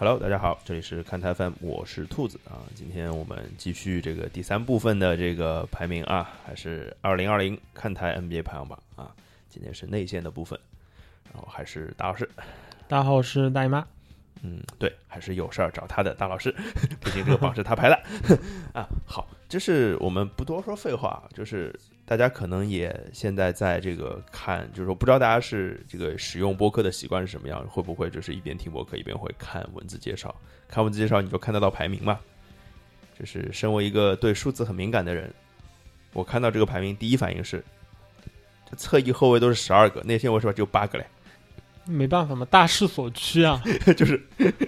[0.00, 2.62] Hello，大家好，这里是看台 FM，我是兔子啊。
[2.72, 9.12] 今天我们继续这个第三部分的这个排名啊，还是二零二零看台 NBA 排行榜啊。
[9.48, 10.56] 今天是内线的部分，
[11.32, 12.30] 然后还是大老师。
[12.86, 13.84] 大家好，我是大姨妈。
[14.42, 16.54] 嗯，对，还是有事儿找他的大老师，
[17.02, 18.00] 毕竟这个榜是他排的
[18.72, 18.86] 啊。
[19.04, 21.74] 好，就是我们不多说废话，就是
[22.08, 30.34] 大家可能也现在在这个看，就是说不知道大家是这个使用播客的习惯是什么样，会不会就是一边听播客一边会看文字介绍？
[30.68, 32.18] 看文字介绍你就看得到排名嘛？
[33.18, 35.30] 就是身为一个对数字很敏感的人，
[36.14, 37.62] 我看到这个排名第一反应是，
[38.70, 41.04] 这侧翼后卫都是十二个，内线为什么只有八个嘞？
[41.84, 43.62] 没办法嘛，大势所趋啊，
[43.94, 44.18] 就是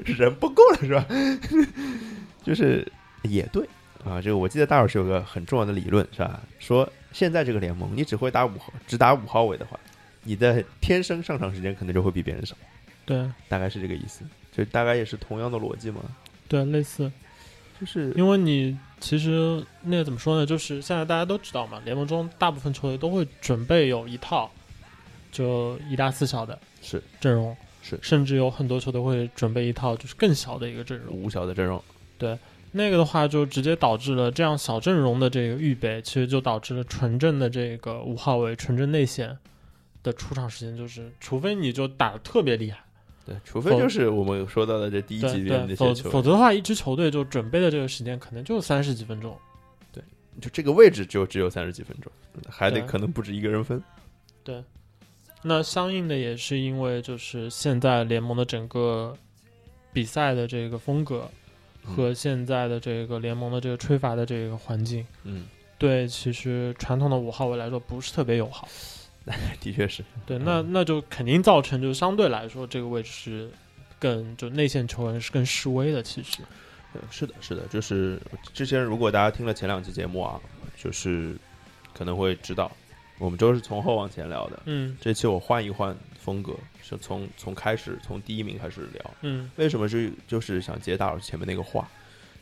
[0.04, 1.06] 人不够了，是吧？
[2.44, 2.86] 就是
[3.22, 3.66] 也对
[4.04, 6.42] 啊，这个我记得大老师有个很重要的理论，是吧？
[6.58, 9.78] 说现在这个联盟，你只会打五号，只打五号位的话，
[10.25, 12.56] 你的天生上场时间可能就会比别人少。
[13.05, 16.00] 对，大概是这个意思，就大概也是同样的逻辑嘛。
[16.47, 17.11] 对，类似，
[17.81, 20.47] 就是因为你其实那个怎么说呢？
[20.47, 24.50] 就是现在大家都知道嘛，联盟中大部分球队都会准备有一套，
[25.33, 26.58] 就一大四小的。
[26.83, 31.83] 是阵容是，甚至有很多球队会准备一套就是更小的一个阵容，五小的阵容。
[32.19, 32.38] 对，
[32.72, 39.36] 那个的话就直接导致了这样小阵容的这个预备，其实就导致了纯正的这个五号位、纯正内线
[40.02, 42.78] 的出场时间就是，除非你就打的特别厉害，
[43.26, 49.36] 对，除非就是我们说到的这第一级别那些球，否则的话，一支球队就准备的这个时间可能就三十几分钟，
[49.92, 50.02] 对，
[50.41, 52.10] 就这个位置就只有三十几分钟，
[52.48, 53.82] 还得可能不止一个人分，
[54.44, 54.62] 对。
[55.42, 59.16] 那相应的也是因为，就是现在联盟的整个
[59.91, 61.26] 比赛的这个风格
[61.84, 65.47] 和现在的这个联盟的这个吹罚的这个环境，嗯，
[65.78, 68.69] 对，其实传统的五号位来说不是特别友好。
[69.60, 70.03] 的确是。
[70.25, 73.50] 对，那那就肯定造成，就相对来说这个位置是
[73.99, 76.03] 更就内线球员是更示威的。
[76.03, 76.38] 其实，
[77.10, 78.21] 是的，是的，就是
[78.54, 80.41] 之前如果大家听了前两期节目啊，
[80.77, 81.37] 就是
[81.93, 82.71] 可能会知道。
[83.20, 91.86] 我们都是从后往前聊的，嗯，这期我换一换风格，是从从开始从第一名开始聊，嗯，为什么是就是想接大老师前面那个话，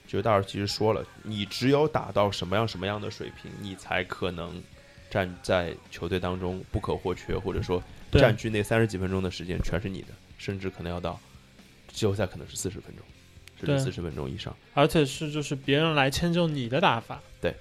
[0.07, 4.63] 就大老师其实说了，你只有打到什么样什么样的水平，你才可能
[5.11, 11.19] 站在球队当中不可或缺，或者说占据那三十几分钟的时间全是你的，甚至可能要到
[11.89, 13.05] 季后赛可能是四十分钟，
[13.59, 17.53] 甚至四十分钟以上，而且是就是别人来迁就你的打法，对。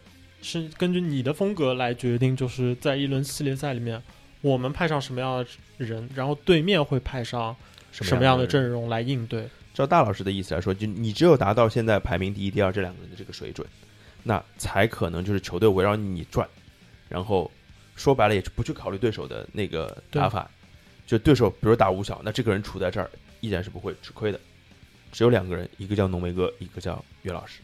[0.42, 4.02] 是根据你的风格来决定，就是在一轮系列赛里面，
[4.42, 7.56] 我们派上什么样的人，然后对面会派上
[7.92, 9.48] 什么样的阵容来应对。
[9.74, 13.68] 照大老师的意思来说，就你只有达到现在排名第一、第二这两个人的这个水准，
[14.24, 16.48] 那才可能就是球队围绕你转。
[17.10, 17.52] 然后
[17.96, 20.50] 说白了，也是不去考虑对手的那个打法。
[21.06, 23.10] 就对手比如打五小，那这个人处在这儿
[23.40, 24.40] 依然是不会吃亏的。
[25.12, 27.62] 只有两个人，一个叫浓眉哥，一个叫岳老师。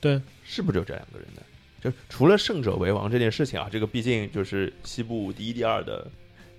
[0.00, 1.42] 对，是不是只有这两个人的？
[1.86, 6.04] 就除了胜者为王这件事情啊，这个毕竟就是西部第一、第二的，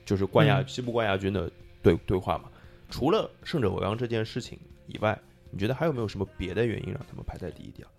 [0.06, 1.52] 就是冠亚西部冠亚军的
[1.84, 2.46] 对对话嘛。
[2.90, 5.20] 除了胜者为王这件事情以外，
[5.52, 7.90] 你觉得还有没有什么别的原因让他们排在第一、第二？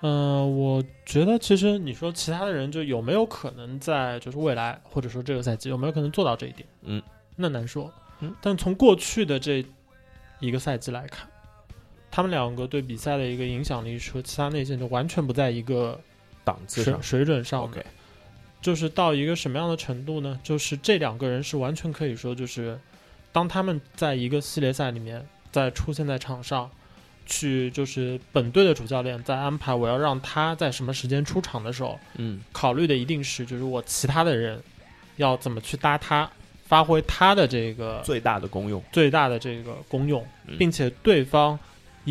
[0.00, 6.68] 嗯，我觉得其实你说其他的人就有没有可能在就是未来或者说这个赛季有没有可能做到这一点？
[6.82, 7.00] 嗯，
[7.36, 7.92] 那难说。
[8.18, 9.64] 嗯，但从过去的这
[10.40, 11.28] 一个赛季来看，
[12.10, 16.00] 他们两个对比赛的一个影响力和其他内线就完全不在一个。
[16.48, 17.02] 档次上。
[17.02, 17.84] 水准上，OK，
[18.62, 20.40] 就是到一个什么样的程度呢？
[20.42, 22.80] 就是这两个人是完全可以说，就是
[23.30, 25.22] 当他们在一个系列赛里面
[25.52, 26.70] 在出现在场上，
[27.26, 34.58] 去就是本队的主教练在安排我要让他在什么时间出场的时候，嗯，考虑的一定是就是我其他的人
[35.16, 36.30] 要怎么去搭他，
[36.64, 40.26] 发挥他的这个最大的功用，最大的这个功用，
[40.58, 41.58] 并且对方。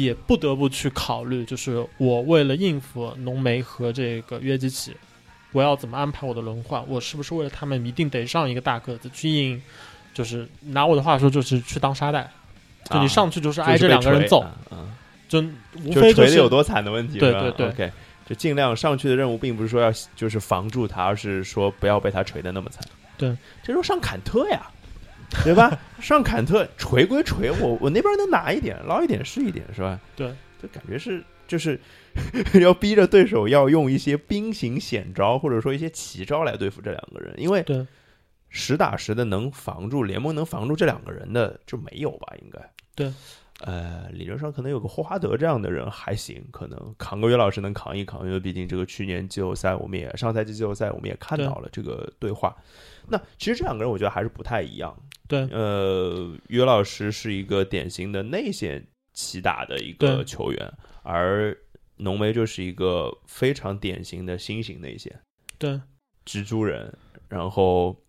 [0.03, 4.95] 也不得不去考虑，就是我为了应付浓眉和这个约基奇，
[5.51, 6.83] 我要怎么安排我的轮换？
[6.87, 9.59] 我是不是为了他们一定得上一个大个子去应？
[10.13, 12.31] 就是拿我的话说，就是去当沙袋，
[12.91, 14.45] 就你上去就是挨着两个人揍，
[15.27, 15.41] 就
[15.83, 17.17] 无非锤的有多惨的问题。
[17.17, 17.91] 对对对，OK，
[18.27, 22.83] 就尽量上去的任务，并不是说要就是防住他，而是说不要被他锤的那么惨。
[23.17, 24.67] 对，这时候上坎特呀。
[25.43, 25.77] 对吧？
[25.99, 29.99] 上坎特锤归锤，我我那边能拿一点，捞一点是一点，是吧？
[30.15, 31.79] 对，就感觉是就是
[32.61, 37.63] 要逼着对手要用一些兵行险招，或者说一些奇招来对付这两个人，因为
[38.49, 42.33] 实打实的能防住联盟能防住这两个人的就没有吧？
[42.41, 42.59] 应该
[42.95, 43.13] 对。
[43.61, 52.55] 呃，理论上可能有个霍华德这样的人还行，可能扛个约老师能扛一扛，因为毕竟这个去年季后赛我们也上赛季季后赛我们也看到了这个对话。
[53.09, 54.95] 那其实这两个人我觉得还是不太一样。
[55.27, 60.73] 对，呃，约老师是一个典型的内线起打的一个球员，
[61.03, 61.57] 而
[61.97, 65.19] 浓眉就是一个非常典型的新型内线
[65.57, 65.81] 对，
[66.25, 68.01] 蜘蛛人，然后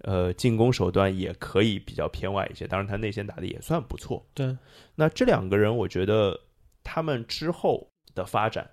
[0.00, 4.26] 呃进攻手段也可以比较偏外一些，当然他内线打的也算不错。
[4.34, 4.56] 对，
[4.96, 6.38] 那这两个人，我觉得
[6.84, 8.68] 他们之后的发展，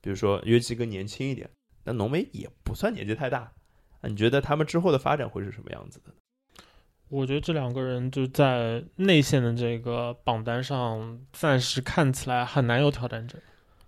[0.00, 1.50] 比如说约基更年轻一点，
[1.82, 3.57] 那浓眉也不算年纪太大，那
[4.02, 6.12] 你觉得他们之后的发展会是什么样子的？
[7.08, 13.38] 我觉得这两个人就在内线的这个榜单上，暂时看起来很难有挑战者，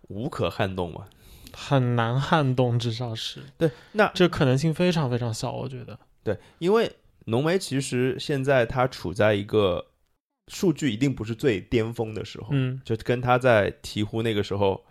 [0.08, 1.06] 无可撼动嘛？
[1.52, 5.98] 很难撼动，至少是对，那这可能性非常非常小，我觉得。
[6.22, 6.90] 对，因为
[7.26, 9.84] 浓眉其实现在他处在一个
[10.48, 14.84] 数据一定不是最巅峰的时候，嗯，就跟他在鹈鹕那个时候，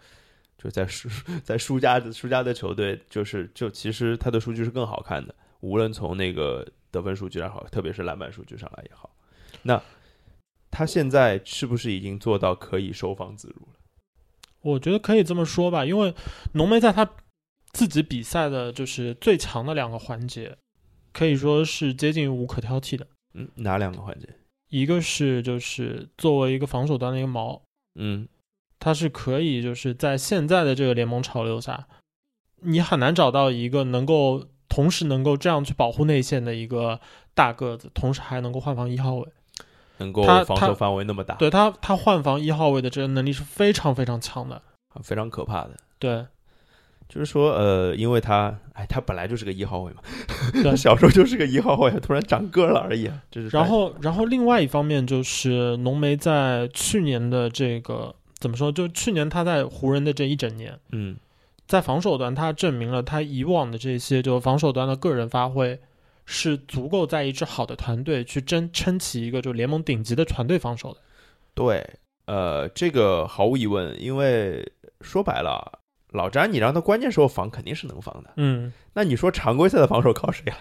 [0.62, 1.10] 就在输
[1.44, 9.10] 在输家的输家的球队，就是就其实他的数据是更好看的，无论从那个得分数据上好，特别是篮板数据上来也好。
[9.64, 9.82] 那
[10.70, 13.80] 他现在是不是已经做到可以收放自如了？
[14.62, 16.14] 我觉得可以这么说吧，因为
[16.54, 17.10] 浓眉在他
[17.72, 20.58] 自己比赛的就是最强的两个环节，
[21.14, 23.08] 可以说是接近无可挑剔的。
[23.34, 24.28] 嗯，哪两个环节？
[24.70, 27.62] 一个是就是作为一个防守端的一个矛，
[27.96, 28.28] 嗯
[28.80, 31.88] 它是可以就是在现在的这个联盟潮流下，
[32.62, 37.00] 你很难找到一个能够同时能够这样去保护内线的一个
[37.34, 39.28] 大个子，同时还能够换防一号位。
[39.98, 44.62] 能够他他防守范围那么大，对他，他换防一号位的这个能力是非常非常强的。
[45.04, 45.72] 非常可怕的。
[46.00, 46.26] 对，
[47.10, 50.02] 就是说，呃，因为他，哎，他本来就是个一号位嘛，
[50.64, 53.22] 他 小时候就是个一号位，突然长个了而已啊。
[53.30, 58.72] 就是然后，然后另外一方面就是浓眉在去年的这个怎么说？
[58.72, 61.18] 就去年他在湖人的这一整年，嗯，
[61.68, 65.80] 在防守端，他证明了他以往的这些就防守端的个人发挥
[66.26, 71.00] 是足够在一支好的团队去争撑起一个就联盟顶级的团队防守的。
[71.54, 71.86] 对，
[72.26, 74.72] 呃，这个毫无疑问，因为
[75.02, 75.80] 说白了，
[76.12, 78.32] 老詹你让他关键时候防肯定是能防的。
[78.38, 80.58] 嗯，那你说常规赛的防守靠谁啊？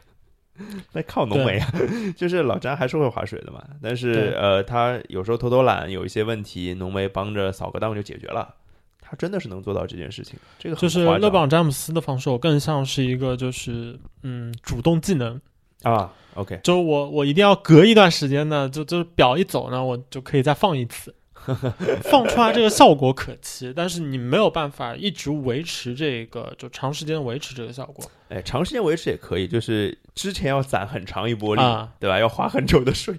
[0.92, 1.72] 那靠浓眉啊，
[2.16, 3.62] 就是老詹还是会划水的嘛。
[3.82, 8.54] 但是呃，他有时候偷偷懒，有一些问题，浓眉帮着扫个荡就解决了。
[9.00, 15.40] 他真的是能做到这件事情，这个很就是勒布朗詹姆斯的防守更像是一个就是嗯主动技能，
[15.82, 16.12] 啊。
[16.34, 21.12] OK，就我我一定要隔一段时间呢，就就是表一走呢，我就可以再放一次，
[22.02, 31.92] 放出来这个效果可期，但是你没有办法一直维持这个就长时间维持这个效果哎，长时间维持也可以，就是之前要攒很长一波力，啊。
[31.98, 32.18] 对吧？
[32.18, 33.14] 要花很久的水，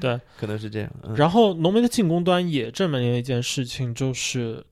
[0.00, 0.90] 对， 可能是这样。
[1.02, 4.64] 嗯、然后浓眉的进攻端也证明了一件事情，就是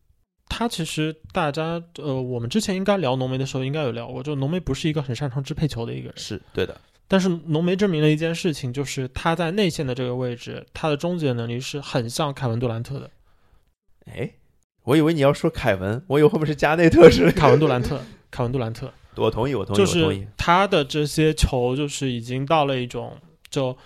[0.49, 6.81] 他其实大家呃，我们之前应该聊浓眉的时候应该有聊过，就浓眉不是一个很擅长支配球的一个人，是对的，
[7.13, 13.11] 但是浓眉证明了一件事情，就是他在内线的这个位置，他的终结能力是很像凯文杜兰特的。
[14.07, 14.31] 哎，
[14.85, 17.31] 我以为你要说凯文，我以为后面是加内特是。
[17.33, 18.01] 凯文杜兰特，
[18.31, 20.29] 凯文杜兰特，我同意，我同意，就我同意是。
[20.39, 23.19] 他的这些球，就是已经到了一种
[23.51, 23.77] 就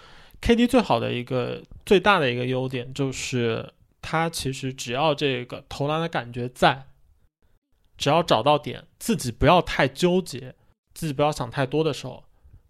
[0.41, 6.87] KD 最好的一个最大的一个优点，就是他其实只要这个投篮的感觉在，
[7.99, 10.55] 只要找到点，自己不要太纠结，
[10.95, 12.23] 自己不要想太多的时候，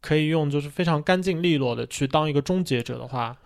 [0.07, 3.37] 可以用就是非常干净利落的去当一个终结者的话，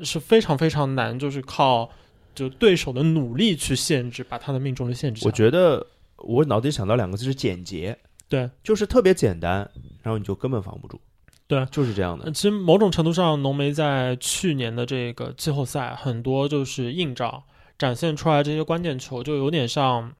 [0.00, 1.88] 是非常非常难，就是靠
[2.34, 5.32] 就对手的努力去限制，把他的命中率限制我。
[5.32, 5.86] 觉得
[6.18, 7.96] 我脑子里想到两个字是简洁，
[8.28, 9.70] 对，就是特别简单，
[10.02, 11.00] 然后你就根本防不住。
[11.48, 12.30] 对就是这样的呃。
[12.32, 17.42] 其实某种程度上，浓眉在去年的这个季后赛，很多就是硬仗
[17.78, 20.12] 展现出来这些关键球，就有点像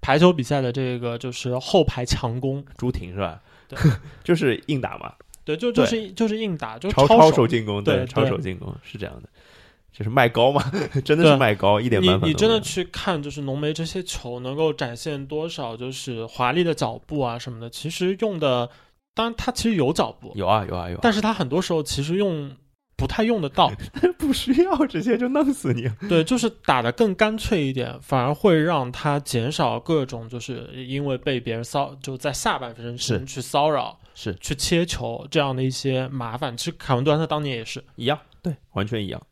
[0.00, 3.40] 排球比赛的这个就是后排强攻，朱婷是吧？
[3.68, 3.78] 对，
[4.24, 5.12] 就是硬打嘛，
[5.44, 7.46] 对，就就是就是硬打，就超超手。
[7.46, 9.28] 进攻，对超手进攻是这样的，
[9.92, 10.62] 就是卖高嘛，
[11.04, 11.36] 真的是对。
[11.36, 18.70] 卖高，一点你办法都你真的去看，就是浓眉这些球能够展现多少就是华丽的脚步啊什么的，其实用的，
[19.14, 22.50] 当然他其实有脚步，有啊有啊有啊，但是他很多时候其实用
[22.98, 23.72] 不太用得到，
[24.18, 25.88] 不需要，直接就弄死你。
[26.08, 36.56] 对，就是打得更干脆一点，反而会让他减少各种就是因为被别人骚，就在下半身是去骚扰、是去切球这样的一些麻烦。
[36.56, 39.22] 其实凯文杜兰特当年也是，一样，对，完全一样。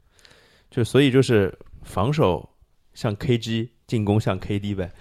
[0.70, 2.48] 就所以就是防守
[2.94, 4.92] 像 KG，进攻像 KD 呗，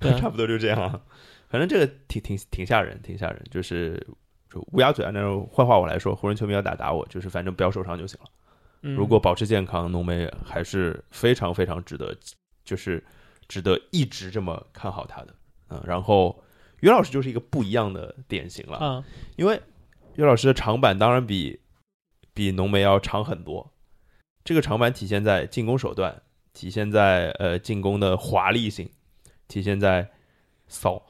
[0.00, 1.00] 对 差不多就这样啊。
[1.48, 3.44] 反正这个挺挺挺吓人，挺吓人。
[3.50, 4.04] 就是
[4.50, 8.26] 就乌鸦嘴啊那种坏话我来说，湖人球迷要打打我，就是反正不要受伤就行了。
[8.82, 12.16] 嗯、如果保持健康，浓眉还是非常非常值得，
[12.64, 13.02] 就是
[13.46, 15.34] 值得一直这么看好他的。
[15.68, 16.42] 嗯，然后
[16.80, 18.78] 于老师就是一个不一样的典型了。
[18.78, 19.04] 啊，
[19.36, 19.60] 因为
[20.16, 21.60] 于老师的长板当然比
[22.34, 23.72] 比浓眉要长很多，
[24.42, 28.90] 这个长板体现在进攻手段，体现在呃进攻的华丽性，
[29.46, 30.10] 体现在
[30.70, 31.02] 骚，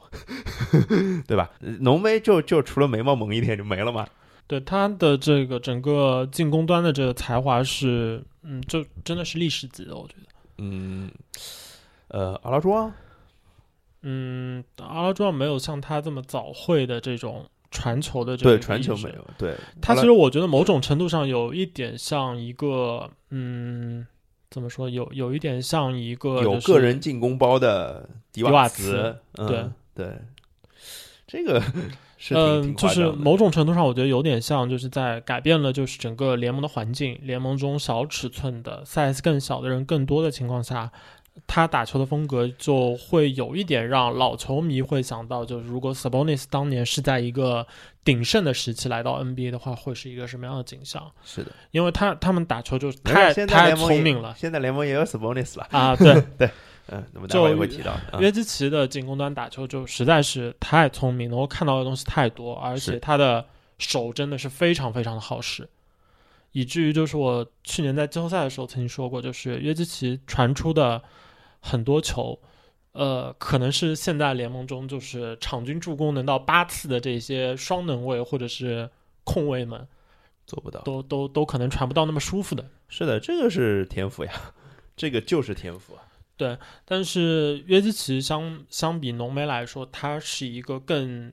[1.27, 1.49] 对吧？
[1.79, 4.05] 浓眉就就除了眉毛猛一点就没了嘛。
[4.47, 10.27] 对他的这个整个进攻端的这个才华是，嗯，就真的是历史级的，我觉得。
[10.57, 11.09] 嗯，
[12.09, 12.91] 呃，阿拉朱旺，
[14.01, 24.05] 嗯，阿拉朱旺没有像他这么早会的这种传球的这对个意识传球没有，对他其实我觉得某种程度上有一点像一个，嗯，
[24.51, 24.87] 怎么说？
[24.89, 30.17] 有有一点像一个有就是个人进攻包的迪迪瓦茨茨，嗯对对，
[31.25, 31.61] 这个
[32.19, 40.91] 是嗯，就是某种程度上，我觉得有点像，就是在改变了就是整个联盟的环境，联盟中小尺寸的 size 更小的人更多的情况下，
[41.47, 47.65] 他打球的风格就会有一点让老球迷会想到，就是如果 Sabonis 当年是在一个
[48.03, 51.11] 鼎盛的时期来到 NBA 的话，会是一个什么样的景象？
[51.23, 56.49] 是的，因为他他们打球就太太聪明了现在联盟也有 Sabonis 了，啊，对 对。
[56.87, 57.95] 嗯，那么待会儿就也会提到。
[58.11, 63.45] 嗯约基奇的进攻端打球就实在是太聪明，能够看到的东西太多，而且他的
[63.77, 65.69] 手真的是非常非常的好使，
[66.51, 71.01] 以至于就是我去年在季后赛的时候曾经说过，就是约基奇传出的
[71.61, 72.39] 很多球，
[72.91, 78.89] 呃，可能是现在联盟中就是场均助攻能到八次的这些双能卫或者是
[79.23, 79.87] 控卫们，
[80.45, 80.81] 做不到。
[80.81, 82.69] 都都都可能传不到那么舒服的。
[82.89, 84.31] 是的，这个是天赋呀，
[84.97, 86.03] 这个就是天赋啊。
[86.85, 91.31] 但是约基奇相相比浓眉来说，他是一个更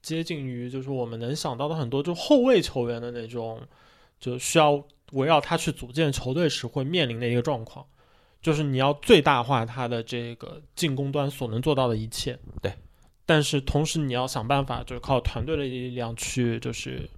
[0.00, 3.60] 接近于就是我们能想到的很多就后卫球员的那种，
[4.18, 7.84] 就需要围绕他去组建球队时会面临的一个状况，
[8.42, 12.38] 就是你要最大化他的这个进攻端所能做到的一切。
[12.62, 12.72] 对，
[13.26, 17.08] 但是同时你要想办法，就是靠团队的力量去就是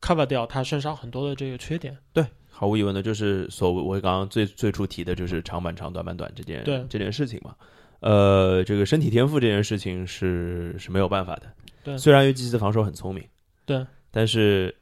[0.00, 1.96] cover 掉他身上很多的这个缺点。
[2.12, 7.54] 对毫无疑问的，就是所谓我刚刚最最初提的，就是长板长，短板短这件对这件事情嘛。
[8.00, 11.52] 呃，这个身体天赋这件事情是是没有办法的。
[11.82, 13.26] 对虽然约基奇的防守很聪明，
[13.64, 14.74] 对，但是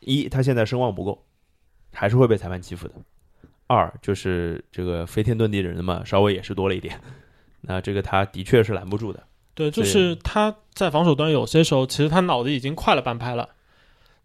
[0.00, 1.26] 一他现在声望不够，
[1.92, 2.94] 还是会被裁判欺负的。
[3.70, 7.00] 二就是这个飞天遁地的人嘛，稍微也是多了一点。
[7.60, 9.22] 那这个他的确是拦不住的。
[9.54, 13.50] 对，就是他在防守端有些时候，其实他脑子已经快了半拍了，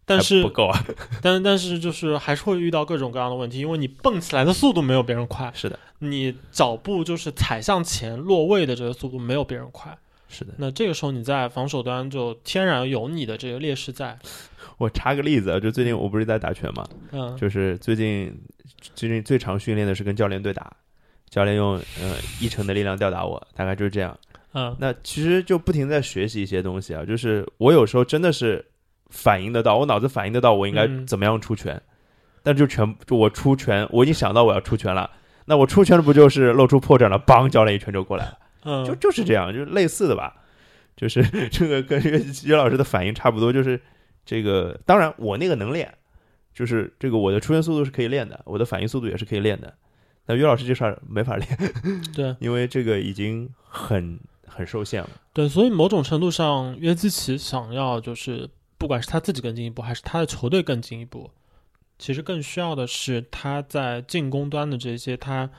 [0.04, 0.84] 但是不够啊。
[1.22, 9.96] 但但是就是还是会遇到各种各样的问题，因为你蹦起来的速度没有别人快，是的，你脚步就是踩向前落位的这个速度没有别人快，
[10.28, 10.54] 是的。
[10.56, 14.18] 那这个时候你在防守端就天然有你的这个劣势在，
[14.78, 18.34] 我插个例子啊，就最近我不是在打拳嘛，嗯，就是最近
[18.94, 20.70] 最近最常训练的是跟教练对打，
[21.28, 24.16] 教练用呃一成的力量吊打我，大概就是这样。
[24.52, 28.64] 嗯那其实就不停在学习一些东西啊，就是我有时候真的是
[29.10, 31.78] 反应得到，我脑子反应得到我应该嗯怎么样出拳，
[32.42, 35.10] 但就全就我出拳，我已经想到我要出拳了，
[35.44, 37.18] 那我出拳不就是露出破绽了？
[37.26, 40.34] 梆，教练一拳就过来了，嗯，就就是这样，就是类似的吧，
[40.96, 43.78] 就是 这个跟岳岳老师的反应差不多，就是
[44.24, 45.92] 这个，当然我那个能练，
[46.56, 49.74] 就是这个我的出拳速度是可以练的，我的反应速度也是可以练的，
[50.24, 51.46] 那于老师这事儿没法练，
[52.16, 55.10] 对因为这个已经很很受限了。
[55.34, 58.48] 对，所以某种程度上，约基奇想要就是
[58.78, 61.30] 不管是他自己更进一步，还是他的球队更进一步，
[61.98, 65.50] 其实更需要的是他在进攻端的这些他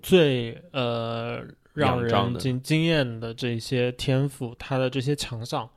[0.00, 5.68] 最呃让人惊惊艳的这些天赋，他的这些强项，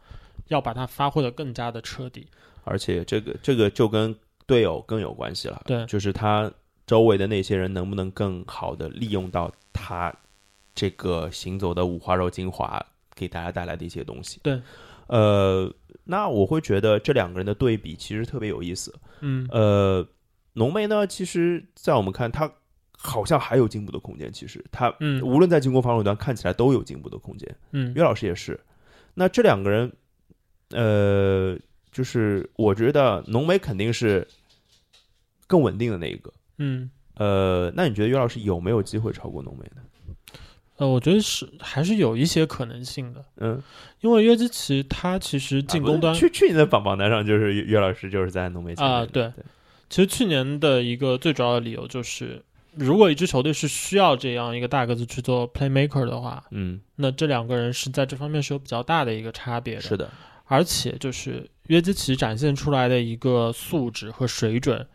[0.48, 2.28] 要把它发挥的更加的彻底。
[2.64, 6.52] 而且这个这个就跟队友更有关系了，对就是他
[6.86, 10.14] 周围的那些人能不能更好的利用到他
[10.74, 12.84] 这个行走的五花肉精华
[13.16, 14.40] 给大家带来的一些东西。
[14.44, 14.62] 对，
[15.08, 15.74] 呃，
[16.04, 18.94] 那我会觉得这两个人的对比其实特别有意思。
[19.22, 20.06] 嗯呃，
[20.54, 22.52] 浓眉呢，其实在我们看他
[22.98, 27.56] 好像还有进步的空间，其实他嗯无论在进攻防守端看起来都有进步的空间。
[27.72, 28.60] 嗯岳老师也是。
[29.14, 29.92] 那这两个人，
[30.72, 31.58] 呃，
[31.96, 34.28] 就是我觉得浓眉肯定是
[35.48, 36.30] 更稳定的那一个。
[36.58, 39.82] 嗯呃，那你觉得岳老师有没有机会超过浓眉呢？
[40.75, 43.64] 呃，我觉得是还是有一些可能性的，嗯，
[44.02, 49.46] 因为约基奇他其实进攻端啊去去年的榜榜单上，就是岳岳老师就是在浓眉前啊对对，
[49.90, 59.82] 其实去年的一个最主要的理由就是，如果一支球队是需要这样一个大个子去做 playmaker 的话，嗯，那这两个人是在这方面是有比较大的一个差别的。
[59.82, 60.12] 是的，
[60.46, 64.88] 而且就是约基奇展现出来的一个素质和水准，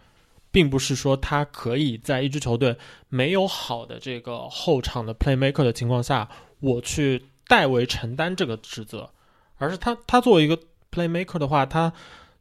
[0.50, 2.76] 并不是说他可以在一支球队
[3.08, 6.28] 没有好的这个后场的 playmaker 的情况下，
[6.60, 9.10] 我去代为承担这个职责，
[9.56, 10.58] 而是他他作为一个
[10.92, 11.92] playmaker 的话，他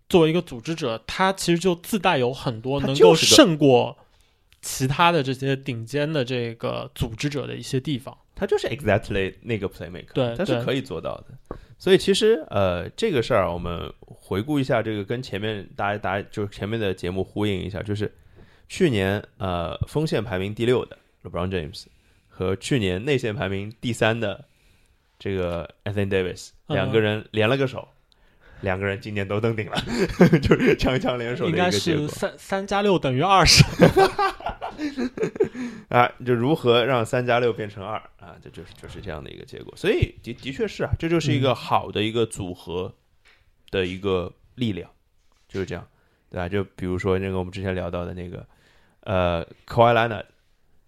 [0.07, 3.97] 作为一个组织者，他其实就自带有很多能够胜过
[4.61, 8.15] 其他的这些顶尖的这个组织者的一些地方。
[8.35, 11.57] 他就是 exactly 那个 playmaker，对他是可以做到的。
[11.79, 18.13] 所以其实呃，这个事儿我们回顾一下，这个跟前面大家大家就是前面的节目呼应一下，就是
[18.67, 21.85] 去年呃锋线排名第六的 LeBron James
[22.27, 24.45] 和去年内线排名第三的
[25.17, 27.87] 这个 Anthony Davis 两个人连了个手。
[28.61, 29.81] 两个人今年都登顶了，
[30.41, 32.01] 就是强强联手的一个结果。
[32.01, 33.63] 应该是三三加六等于二十。
[35.89, 38.35] 啊，就如何让三加六变成二啊？
[38.41, 39.73] 这就是就是这样的一个结果。
[39.75, 42.95] 所以的的确是啊，这就是一个好的一个组合
[43.71, 44.89] 的一个力量，
[45.47, 45.85] 就是这样，
[46.29, 46.47] 对吧？
[46.47, 48.45] 就比如说那个我们之前聊到的那个
[49.01, 50.25] 呃 k a w i l a n a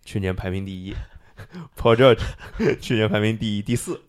[0.05, 0.93] 去年排名第一
[1.75, 2.21] George
[2.79, 4.01] 去年排名第一第四。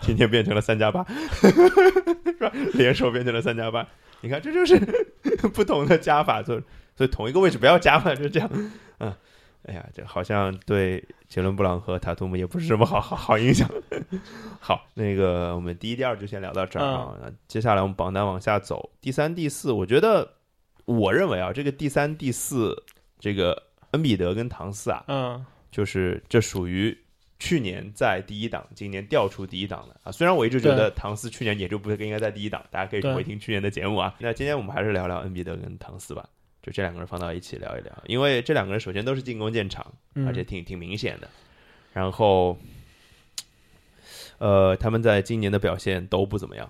[0.00, 2.52] 今天变成了三加八， 是吧？
[2.74, 3.86] 联手变成了三加八，
[4.20, 4.78] 你看这就是
[5.54, 6.60] 不同的加法，所
[6.96, 8.50] 所以同一个位置不要加嘛，就这样。
[8.98, 9.14] 嗯，
[9.66, 13.70] 哎呀，这好像对杰伦布朗和塔图姆也不是什么好好好影响。
[14.58, 17.14] 好，那个我们第一、第二就先聊到这儿啊。
[17.46, 20.28] 接下来我们榜单往下走，第三、第四，我觉得
[20.84, 22.74] 我认为啊，这个第三、第四，
[23.20, 26.98] 这个恩比德跟唐斯啊，嗯，就是这属于。
[27.38, 30.10] 去年在第一档，今年调出第一档的啊。
[30.10, 34.14] 虽然我一直觉得唐斯去年也就不应该在第一档，大家可以回听去年的节目啊。
[34.18, 36.28] 那今天我们还是聊聊恩比德跟唐斯吧，
[36.62, 39.86] 就这两个人放到一起聊一聊，因为这两个人首先都是进攻见长，
[40.26, 41.28] 而且挺挺明显的。
[41.92, 42.58] 然后，
[44.38, 46.68] 呃，他们在今年的表现都不怎么样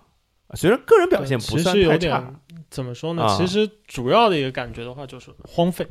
[0.49, 0.55] 啊。
[0.55, 2.33] 虽然个人表现不算太差，
[2.69, 3.27] 怎么说呢？
[3.39, 5.87] 其实主要的一个感觉的话就是荒废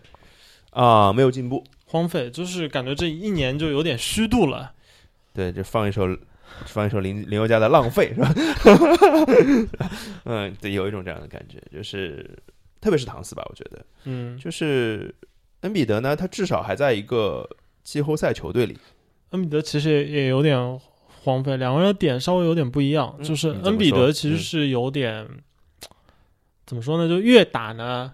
[0.69, 1.63] 啊，没有进步。
[1.87, 4.73] 荒废，就是感觉这一年就有点虚度了。
[5.33, 6.05] 对，就放一首，
[6.65, 8.33] 放一首林林宥嘉的《浪费》，是吧？
[10.25, 12.29] 嗯，对，有一种这样的感觉，就是
[12.81, 15.13] 特别是唐斯吧，我觉得，嗯，就是
[15.61, 17.47] 恩比德呢，他至少还在一个
[17.83, 18.77] 季后赛球队里。
[19.29, 20.79] 恩比德其实也也有点
[21.23, 25.25] 荒废，两个人的点稍微有点不一样，就是恩比德其实是有点
[26.65, 27.07] 怎么说呢？
[27.07, 28.13] 就越打呢。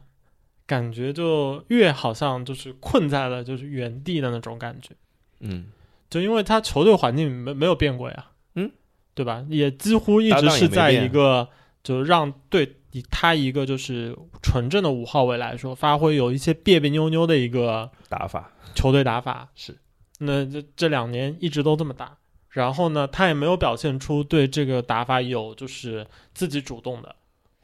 [0.65, 4.91] 感觉就越好像就是困在了就是原地的那种感觉，
[5.39, 5.65] 嗯，
[6.09, 8.71] 就因为他球队环境没没有变过呀，嗯，
[9.13, 9.45] 对吧？
[9.49, 11.49] 也几乎一直是在一个
[11.83, 19.77] 就让对以他一个就是纯正的五号位来说，发挥有一些别别扭扭的一个打法，球队打法是。
[20.19, 22.17] 那这这两年一直都这么打，
[22.49, 27.13] 然后呢，他也没有表现出对这个打法有就是自己主动的。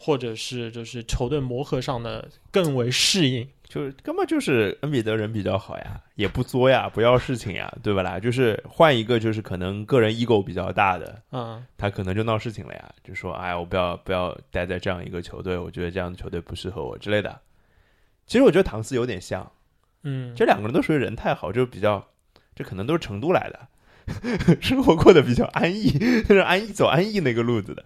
[0.01, 8.17] 或者是就是球队磨合上的更为适应，就是根本就是恩比德人比较好呀，也不作呀，不要事情呀，对不啦？
[8.17, 17.37] 就是换一个就是可能个人 ego 比较大的，嗯，他可能就闹事情了呀，就说哎，我不要不要待在这样一个球队，我觉得这样的球队不适合我之类的。
[18.25, 19.51] 其实我觉得唐斯有点像，
[20.03, 22.07] 嗯，这两个人都属于人太好，就比较，
[22.55, 25.89] 这可能都是成都来的， 生活过得比较安逸，
[26.23, 27.83] 就是安逸走安逸那个路子的。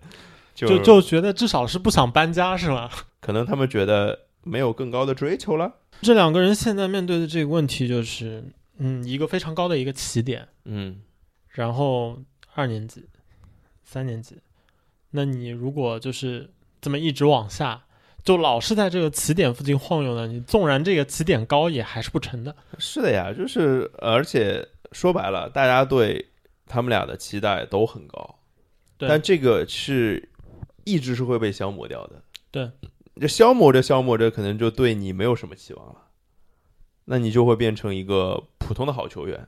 [0.53, 2.89] 就就觉得至少是不想搬家是吗？
[3.19, 5.73] 可能他们觉得没有更高的追求了。
[6.01, 8.43] 这两个人现在面对的这个问题就是，
[8.77, 11.01] 嗯，一个非常高的一个起点，嗯，
[11.47, 12.19] 然后
[12.53, 13.05] 二年级、
[13.83, 14.37] 三年级，
[15.11, 16.49] 那你如果就是
[16.81, 17.85] 这么一直往下，
[18.23, 22.55] 就老是在这个起点附近晃悠呢，你纵然这个起点高，也还是不成的。
[22.77, 26.29] 是的呀，就是而且说白了，大家对
[26.67, 28.39] 他们俩的期待都很高，
[28.97, 30.29] 但这个是。
[30.85, 32.71] 意志是会被消磨掉的，对，
[33.19, 35.95] 就消磨着消磨着，可能就对你没有什么期望了，
[37.05, 39.47] 那你就会变成一个普通的好球员，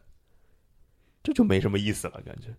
[1.23, 2.55] 这就没什么意思了，感觉。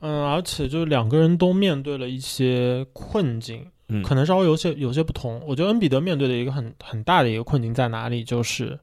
[0.00, 5.42] 嗯，而且就是两个人都面对了一些困境，嗯，可能稍微有些有些不同。
[5.46, 8.78] 我觉得恩比德面对的一个很很大的一个困境在哪里，就是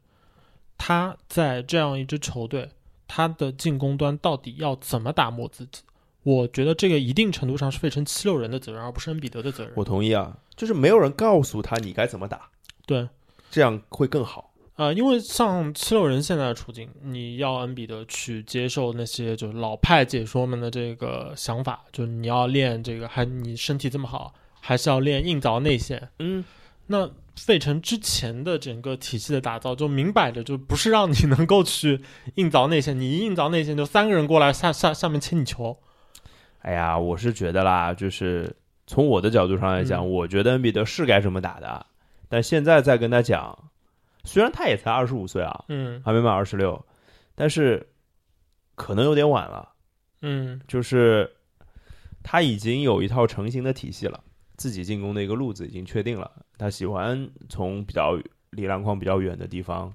[0.78, 2.70] 他在这样一支球队，
[3.08, 5.84] 他的进攻端到底要怎么打磨自己？
[6.24, 9.74] 我觉得这个一定程度上是费城七六人的责任，而不是恩比德的责任。
[9.76, 12.50] 我同意啊，就是没有人告诉他你该怎么打，
[12.86, 13.10] 对，
[13.50, 14.94] 这样会更好啊。
[14.94, 26.10] 因为像七六人现在的处境，你要恩比德去接受那些就是老派解说们的这个想法，就是你要练这个，还你身体这么好，还是要练硬凿内线。
[26.20, 26.46] 嗯，
[26.86, 32.00] 那费城之前的整个体系的打造，就明摆着就不是让你能够去
[32.36, 35.76] 硬凿内线，你一硬凿内线，就三个人过来下下下面切你球。
[36.62, 38.56] 哎呀，我是觉得啦，就是
[38.88, 41.86] 从我的角度上来讲，我觉得恩比德是该这么打的。
[42.30, 43.72] 但现在再跟他讲，
[44.24, 46.86] 虽然他也才二十五岁啊，嗯，还没满二十六，
[47.36, 47.86] 但是
[48.76, 49.70] 可能有点晚了。
[50.22, 51.30] 嗯，就是
[52.24, 54.24] 他已经有一套成型的体系了，
[54.56, 56.32] 自己进攻的一个路子已经确定了。
[56.58, 58.20] 他喜欢从比较
[58.52, 59.92] 离篮筐比较远的地方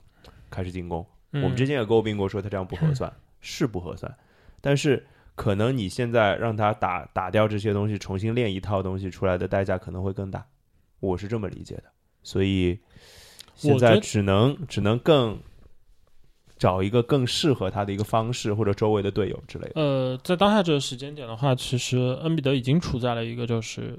[0.50, 1.06] 开始进攻。
[1.32, 4.12] 嗯我们之前也诟病过，说他这样不合算， 是不合算，
[4.60, 10.44] 但是可能你现在让他打打掉这些东西，重新练一套东西出来的代价可能会更大，
[10.98, 11.84] 我是这么理解的。
[12.24, 12.76] 所以
[13.54, 15.38] 现在我只能只能更
[16.58, 19.72] 找一个更适合他的一个方式，或者周围的队友之类的。
[19.74, 23.98] 呃，在当下这个时间点的话，其实恩比德已经处在了一个就是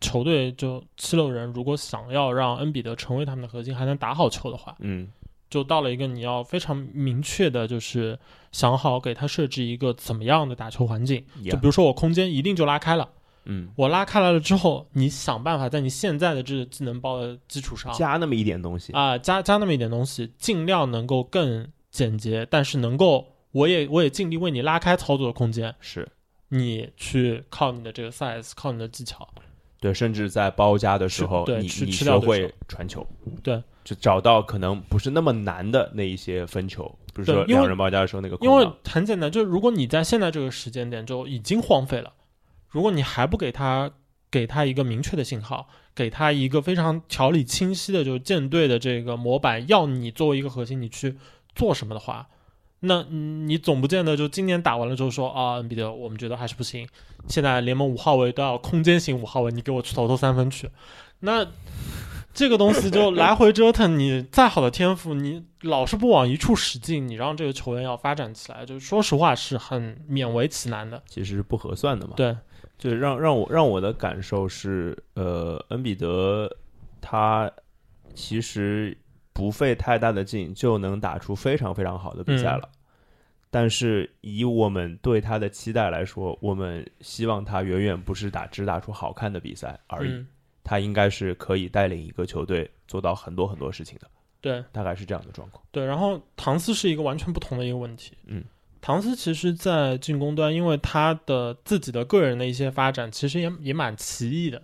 [0.00, 5.06] 球队就七六人如果想要让恩比德成为他们的核心，还能打好球的话，嗯，
[5.50, 8.18] 就到了一个你要非常明确的，就是
[8.52, 11.24] 想好给他设置一个怎么样的打球环境。
[11.44, 13.08] 就比如说我空间一定就拉开了，
[13.44, 25.74] 嗯，我拉开来了之后，你想办法在你现在的这个技能包的基础上加那么一点东西，啊、加加那么一点东西，尽量能够更简洁，但是能够我也我也尽力为你拉开操作的空间。
[25.80, 26.06] 是
[26.50, 29.28] 你去靠你的这个 size，靠你的技巧，
[29.80, 33.06] 对，甚至在包夹的时候，对吃你学会传球，
[33.42, 42.12] 对，就找到可能不是那么难的那一些分球，比如说两人包夹的时候那个空因为，很简单，就是如果你在现在这个时间点就已经荒废了，
[42.68, 43.90] 如果你还不给他
[44.30, 51.16] 给他一个明确的信号，给他一个非常条理清晰的，就是舰队的这个模板，要你作为一个核心，你去
[51.54, 52.28] 做什么的话，
[52.80, 56.86] 那嗯你总不见得就今年打完了之后说啊，恩比德，我们觉得还是不行，
[57.26, 60.68] 现在联盟五号位都要空间型五号位，你给我去投投三分去，
[61.20, 61.46] 那。
[62.34, 71.02] 这个东西就来回折腾，你再好的天赋，你老是不往一处使劲，你让这个球员要发展起来，就说实话是很勉为其难的。
[71.06, 72.14] 其实是不合算的嘛。
[72.16, 72.36] 对，
[72.78, 76.48] 就是让让我让我的感受是，呃，恩比德
[77.00, 77.50] 他
[78.14, 78.96] 其实
[79.32, 82.68] 不费太大的劲就能打出非常非常好的比赛了。
[83.50, 90.26] 但是以我们对他的期待来说，我们希望他远远不是打只打出好看的比赛而已，嗯，
[90.68, 94.06] 他应该是可以带领一个球队做到很多很多事情的，
[94.42, 95.64] 对大概是这样的状况。
[95.70, 95.82] 对。
[95.82, 98.12] 然后唐斯是一个完全不同的一个问题。
[98.26, 98.44] 嗯，
[98.82, 104.60] 唐斯其实，在进攻端，因为他的自己的个人的一些发展，其实也也蛮奇异的。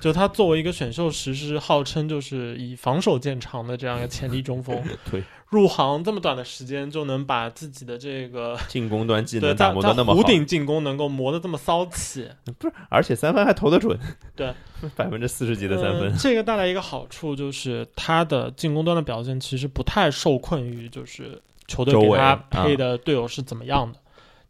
[0.00, 10.20] 就他作为一个选秀时是号称就是以防守见长的这样一个潜力中锋， 对，入行这么短的时间就能把自己的这个进攻端技能打磨的那么好。
[10.20, 13.98] 弧，顶进攻能够磨得这么骚气，不是，而且三分还投得准，
[14.36, 14.52] 对，
[14.94, 16.10] 百分之四十几的三分。
[16.10, 22.44] 呃，这个带来一个好处就是他的进攻端的表现其实不太受困于就是球队给他啊。
[22.50, 23.98] 配的队友是怎么样的。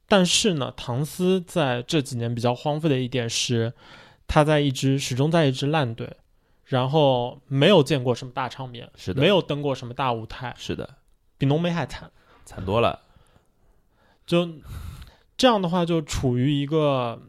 [0.09, 3.73] 但是呢，唐斯在这几年比较荒废的一点是，
[4.27, 6.11] 他在一支始终在一支烂队，
[6.69, 10.97] 然后没有见过什么大场面，是的没有登过什么大舞台，是的，
[11.37, 12.11] 比浓眉还惨。
[12.45, 13.01] 惨多了。
[14.25, 14.49] 就
[15.37, 17.21] 这样的话，就处于一个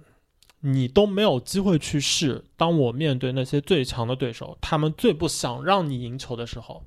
[0.60, 2.44] 你都没有机会去试。
[2.58, 6.84] 当我面对那些最强的对手，他们最不想让你赢球的时候，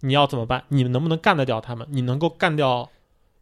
[0.00, 0.64] 你要怎么办？
[0.68, 1.86] 你能不能干得掉他们？
[1.90, 2.88] 你能够干掉？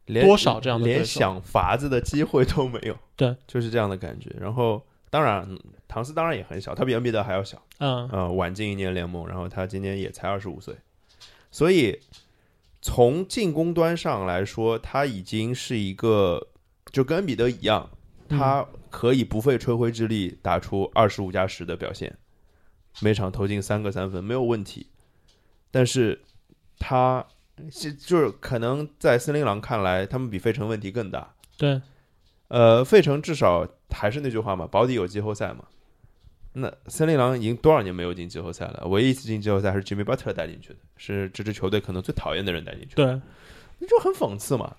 [0.07, 2.97] 连多少这样的连想法子的机会都没有。
[3.17, 4.31] 对，就是这样的感觉。
[4.39, 10.75] 然后，当然，嗯唐斯当然也很小，他比恩比德还要小，嗯呃，晚进一年联盟，然后他今年也才二十五岁，
[11.51, 12.01] 所以
[12.81, 16.49] 从进攻端上来说，他已经是一个
[16.91, 17.91] 就跟恩比德一样，
[18.29, 22.17] 他可以不费吹灰之力打出二十五加十的表现，
[23.01, 24.89] 每场投进三个三分没有问题。
[25.71, 26.23] 但是
[26.79, 27.27] 他
[27.71, 31.35] 是就是可能在森林狼看来，他们比费城问题更大。
[31.59, 31.83] 对，
[32.49, 35.65] 呃，费城至少还是那句话嘛，保底有季后赛嘛。
[36.59, 38.87] 那森林狼已经多少年没有进季后赛了？
[38.89, 43.05] 唯一一次进季后赛还是 Jimmy Butler 带进去的，是这支球队可能最讨厌的人带进去的。
[43.05, 43.21] 对，
[43.79, 44.77] 那就很讽刺嘛。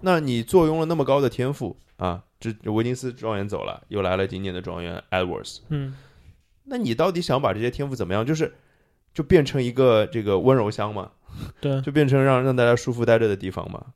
[0.00, 5.94] 那你坐拥了那么高的天赋啊，这维金斯状元走了，又来了今年的状元 Edwards，嗯，
[6.64, 8.24] 那你到底想把这些天赋怎么样？
[8.24, 8.54] 就是
[9.12, 11.12] 就变成一个这个温柔乡嘛，
[11.60, 13.92] 对，就变成让让大家舒服待着的地方嘛？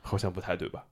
[0.00, 0.86] 好像不太对吧？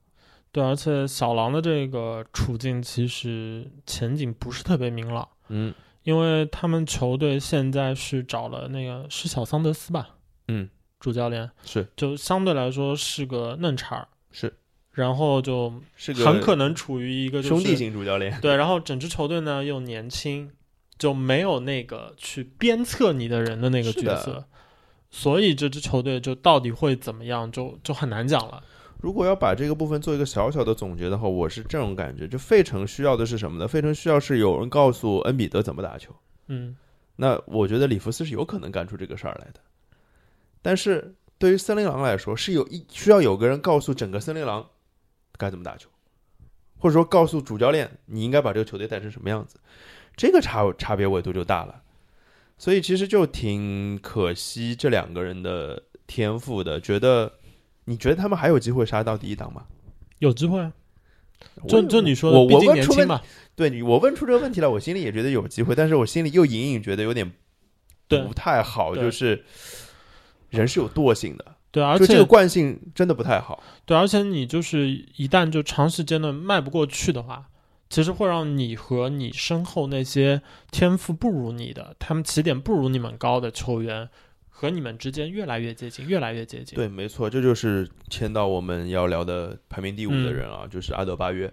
[0.56, 10.16] 对，而且小狼的这个处境其实前景不是特别明朗，嗯因为他们球队现在是找了那个是小桑德斯吧，
[10.48, 10.66] 嗯，
[10.98, 14.50] 主教练，是就相对来说是个嫩茬儿，是
[14.92, 18.40] 然后就是个很可能处于一个、就是、兄弟型主教练。
[18.40, 20.50] 对，然后整支球队呢又年轻，
[20.96, 24.46] 就没有那个去鞭策你的人的那个角色，
[25.10, 28.62] 所以这支球队就到底会怎么样，就就很难讲了。
[28.98, 33.68] 如果要把这个部分做一个小小的总结的话，我是这种感觉：就费城需要的是什么呢？
[33.68, 36.14] 费城需要是有人告诉恩比德怎么打球。
[36.48, 36.76] 嗯，
[37.16, 39.60] 那我觉得里弗斯是有可能干出这个事儿来的，
[40.62, 44.66] 但是对于森林狼来说，是有一需要有个人告诉整个森林狼
[45.36, 45.88] 该怎么打球，
[46.78, 49.58] 或者说告诉主教练你应该把这个球队带成什么样子，
[50.16, 51.82] 这个差差别维度就大了。
[52.58, 57.30] 所以其实就挺可惜这两个人的天赋的，觉得
[57.86, 59.64] 你觉得他们还有机会杀到第一档吗？
[60.18, 60.72] 有机会啊，
[61.68, 63.20] 就我就你说我的，我问出嘛，
[63.54, 67.32] 对你，我问出这个问题来，我心里也觉得有机会，但是我心里又隐隐觉得有点
[68.08, 69.44] 对不太好，就是
[70.50, 73.62] 人是有惰性的，对，而且这个惯性真的不太好。
[73.84, 77.48] 对，而且你就是一旦就长时间的迈不过去的话，
[77.90, 84.08] 其实会让你和你身后那些天赋不如你的、他们起点不如你们高的球员
[84.58, 86.76] 和你们之间越来越接近，越来越接近。
[86.76, 91.52] 对，没错，这就是签到我们要聊的排名第五的嗯人啊，就是阿德巴约。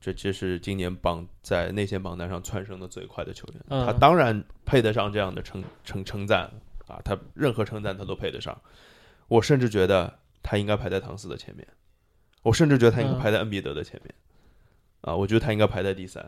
[0.00, 6.48] 这这是今年榜在内线榜单上窜升的最快的球员，嗯他当然配得上这样的称称称赞
[6.86, 8.56] 啊，他任何称赞他都配得上。
[9.26, 11.66] 我甚至觉得他应该排在唐斯的前面，
[12.44, 14.14] 我甚至觉得他应该嗯排在恩比德的前面，
[15.00, 16.24] 啊，我觉得他应该排在第三。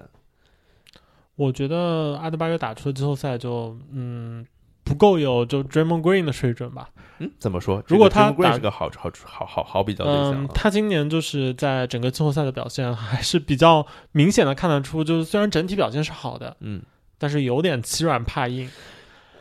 [1.36, 4.44] 我觉得阿德巴约打出了季后赛就嗯
[4.86, 6.88] 不够有就 Draymond Green 的水准吧。
[7.18, 7.82] 嗯，怎么说？
[7.88, 16.80] 如果他打是个好好好好好比较对象他今年就是在整个季后赛的表现还是比较明显的看得出，就是虽然整体表现是好的，嗯
[17.18, 18.70] 但是有点欺软怕硬，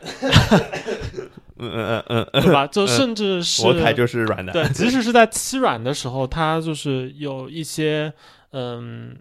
[1.58, 2.66] 嗯嗯嗯嗯对吧？
[2.66, 4.52] 就甚至是嗯，我凯就是软的。
[4.52, 8.12] 对， 即使是在欺软的时候，他就是有一些
[8.52, 9.16] 嗯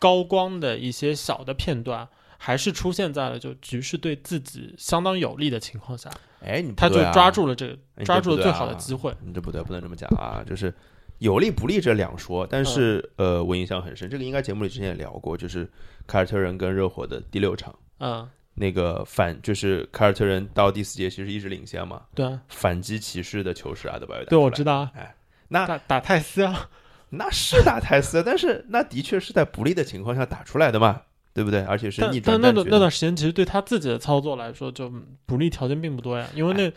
[0.00, 2.08] 高光的一些小的片段，
[2.46, 9.12] 还是出现在了就局势对自己相当有利的情况下，哎，他就抓住了这个哎抓住了最好的机会。
[9.20, 10.72] 你这不对，不能这么讲啊，就是
[11.18, 15.68] 有利不利这两说，但是、呃，我印象很深，这个应该节目里之前也聊过，就是
[16.06, 25.16] 凯尔特人跟热火的第六场，嗯，那个反就是凯尔特人到第四节其实一直领先嘛，对啊反击骑士的球是阿德巴约打对，我知道啊，哎，
[25.48, 26.70] 那打打泰斯啊，
[27.10, 31.02] 那是打泰斯，但是那的确是在不利的情况下打出来的嘛，
[31.36, 31.60] 对不对？
[31.64, 32.66] 而且是但逆但那段。
[32.70, 34.90] 那段时间，其实对他自己的操作来说，就
[35.26, 36.26] 不利条件并不多呀。
[36.34, 36.72] 因为哎那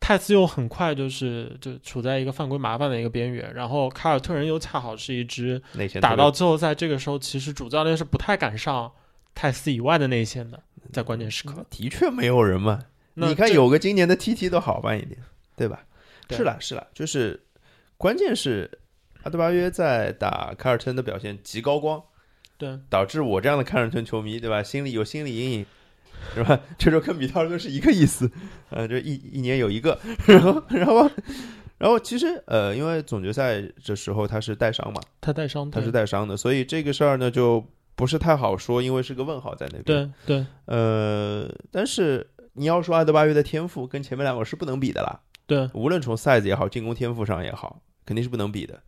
[0.00, 5.62] 泰斯又很快就是就处在一个犯规麻烦的一个边缘，然后凯尔特人又恰好是一支
[6.00, 8.90] 打到最后在这个时候，其实主教练是不太敢上
[9.32, 10.60] 泰斯以外的内线的，
[10.92, 11.64] 在关键时刻。
[11.70, 12.80] 的确没有人嘛，
[13.14, 15.20] 那你看有个今年的 TT 都好办一点，
[15.54, 15.84] 对吧？
[16.26, 17.44] 对是啦是啦，就是
[17.96, 18.78] 关键是
[19.22, 22.02] 阿德巴约在打凯尔特人的表现极高光，
[22.60, 24.62] 对导致我这样的凯尔特人球迷，对吧？
[24.62, 25.66] 心里有心理阴影，
[26.34, 26.60] 是吧？
[26.78, 28.30] 这就跟米特尔顿是一个意思，
[28.68, 31.10] 呃，就一一年有一个， 然后然后
[31.78, 40.12] 然后其实呃，因为总决赛这时候他是带伤嘛，他带伤，他是带伤的，所以这个事儿呢就不是太好说，因为是个问号在那边。
[40.26, 48.78] 对对呃，但是你要说阿德巴约的天赋跟前面两个是不能比的啦，对无论从 size 也好，进攻天赋上也好，肯定是不能比的。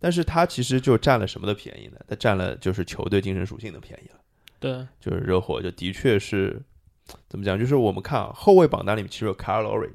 [0.00, 1.98] 但是他其实就占了什么的便宜呢？
[2.08, 4.16] 他占了就是球队精神属性的便宜了。
[4.58, 6.60] 对就是热火就的确是
[7.28, 7.58] 怎么讲？
[7.58, 9.90] 就是我们看啊，后卫榜单里面其实有 Lowry，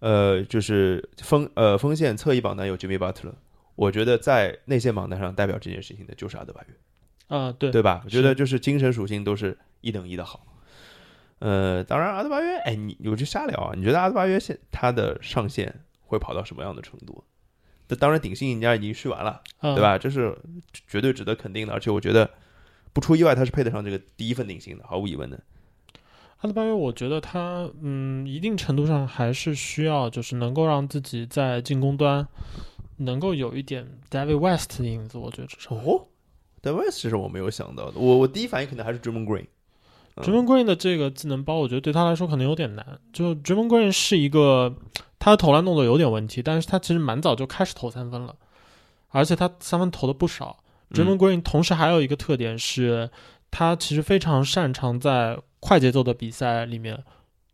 [0.00, 3.34] 呃，就是锋呃锋线侧翼榜单有 Jimmy Butler。
[3.74, 6.74] 我觉得在内线榜单上代表这件事情的就是阿德巴约。
[7.36, 8.02] 啊对对吧？
[8.04, 10.46] 我觉得就是精神属性都是一等一的好。
[11.38, 17.24] 呃，当然阿德巴约，哎，你我就瞎聊啊，你觉得阿德巴约现他的上限会跑到什么样的程度？
[17.92, 19.98] 这当然顶薪赢家已经续完了，啊对吧？
[19.98, 20.34] 这是
[20.88, 22.30] 绝对值得肯定的，而且我觉得
[22.94, 25.38] 不出意外，他是配得上这个第一份顶薪的，毫无疑问的。
[26.38, 32.26] 阿德巴约，我觉得他嗯，一定程度上还是需要，就是能够让自己在进攻端
[32.96, 35.18] 能够有一点 David West 的影子。
[35.18, 36.06] 我觉得至少哦
[36.62, 39.46] ，David West 是我没有想到的，我我第一反应可能还是 Draymond Green。
[40.14, 42.98] 嗯 Draymond Green 的这个技能包，我觉得对他来说可能有点难。
[43.12, 44.74] 就 Draymond Green 是一个
[45.22, 48.34] 他的投篮动作有点问题，但是他其实蛮早就开始投三分了，
[49.10, 50.58] 而且他三分投的不少。
[50.90, 53.08] 嗯 Green 同时还有一个特点是，
[53.48, 57.04] 他其实非常擅长在快节奏的比赛里面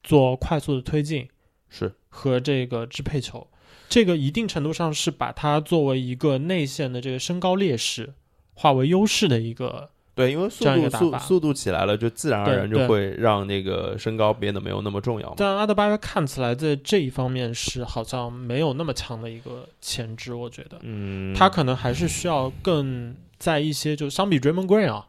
[0.03, 1.29] 做快速的推进
[1.69, 3.47] 是和这个支配球。
[3.91, 8.15] 这个一定程度上是把他作为一个内线的这个身高劣势
[8.55, 15.35] 化为优势的一个对，因为速度速速度起来了，就自然而然就会让那个身高变得没有那么重要嘛。
[15.37, 20.79] 但阿德巴约看起来在这一方面是好像没有那么强的一个潜质，我觉得。
[20.83, 25.07] 嗯，他可能还是需要更在一些，就相比 Draymond Green 啊，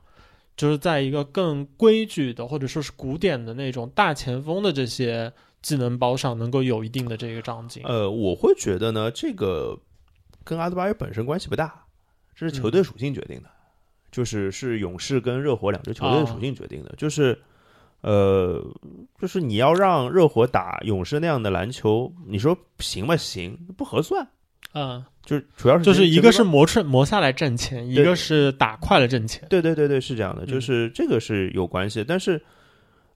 [0.55, 7.81] 就是在一个更规矩的或者说是古典的那种大前锋的这些技能包上，能够有一定的这个长进。
[7.83, 9.79] 呃，我会觉得呢，这个
[10.43, 11.85] 跟阿德巴约本身关系不大，
[12.35, 13.49] 这是球队属性决定的，
[14.11, 17.37] 就是是勇士跟热火两支球队的属性决定的，就是
[18.01, 18.63] 呃，
[19.19, 23.15] 就是你要让热火打勇士那样的篮球，你说行吗？
[23.17, 24.27] 行，不合算。
[24.73, 29.47] 嗯，就是主要是就是一个是磨出磨下来挣钱，一个是打快了挣钱。
[29.49, 32.39] 对对对对，是这样的，就嗯是这个是有关系的，但是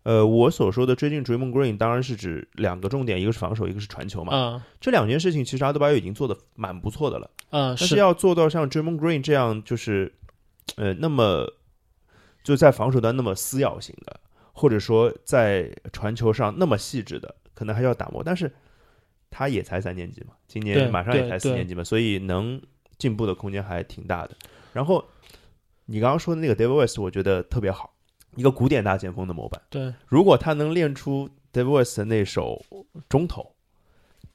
[0.02, 4.32] 呃，我所说的追进 Draymond Green 当然是指两个重点，一个是防守，一个是传球嘛。
[4.34, 10.12] 嗯这两件事情其实阿德巴约已经做的蛮不错的了，嗯，但是要做到像 Draymond Green 这样，就是
[10.78, 11.52] 呃那么
[12.44, 14.20] 就在防守端那么撕咬型的，
[14.54, 18.24] 或者说在传球上那么细致的，可能还要打磨。
[18.24, 18.52] 但是
[19.30, 22.62] 他也才三年级嘛，今年马上也才四年级嘛，所以能
[22.98, 24.36] 进步的空间还挺大的。
[24.74, 25.04] 然后
[25.86, 27.94] 你刚刚说的那个 David West，我觉得特别好，
[28.36, 29.62] 一个古典大前锋的模板。
[29.70, 32.64] 对，如果他能练出 David West 的那手
[33.10, 33.56] 中投，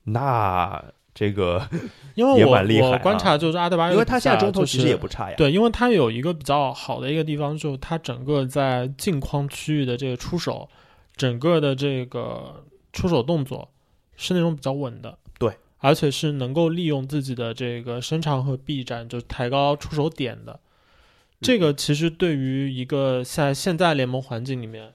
[0.05, 0.85] 那
[1.19, 1.69] 这个，
[2.15, 5.25] 因为我我观察就是阿德巴约，因为他现在中投其实也不差。
[5.25, 5.37] 差呀。
[5.37, 10.69] 对，因为他有一个比较好的一个地方，就是他整个在近框区域的这个出手，
[11.17, 13.69] 整个的这个出手动作
[14.17, 20.61] 是那种比较稳的，对，而且是能够利用自己的这个身长和臂展，就抬高出手点的。
[21.41, 24.93] 这个其实对于一个在现在联盟环境里面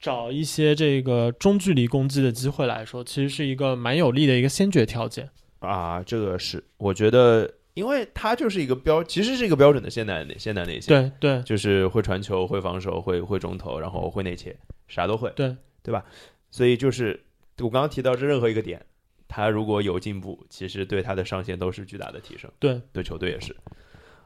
[0.00, 5.30] 找一些这个中距离攻击的机会来说，其实是一个蛮有利的一个先决条件。
[5.66, 14.56] 啊，这个是我觉得，因为他就是一个标，其实是一个标准的现代内现代内线，对对就是会传球、会防守、会会中投，然后会内切，
[14.88, 16.04] 啥都会，对对吧？
[16.50, 17.22] 所以就是
[17.58, 18.84] 我刚刚提到这任何一个点，
[19.28, 23.54] 他如果有进步，其实对他的上限都是巨大的提升，对对球队也是。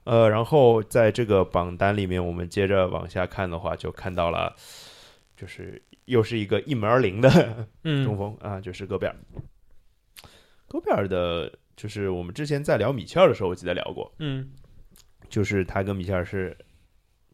[0.04, 4.54] 呃，然后在这个榜单里面，我们接着往下看的话，就看到了，
[5.36, 7.28] 就是又是一个一门而灵的
[7.84, 9.14] 中嗯锋啊，就是戈贝尔。
[10.70, 14.48] 戈贝尔的，就是我们之前在聊米切尔的时候，我记得聊过，嗯，
[15.28, 16.56] 就是他跟米切尔是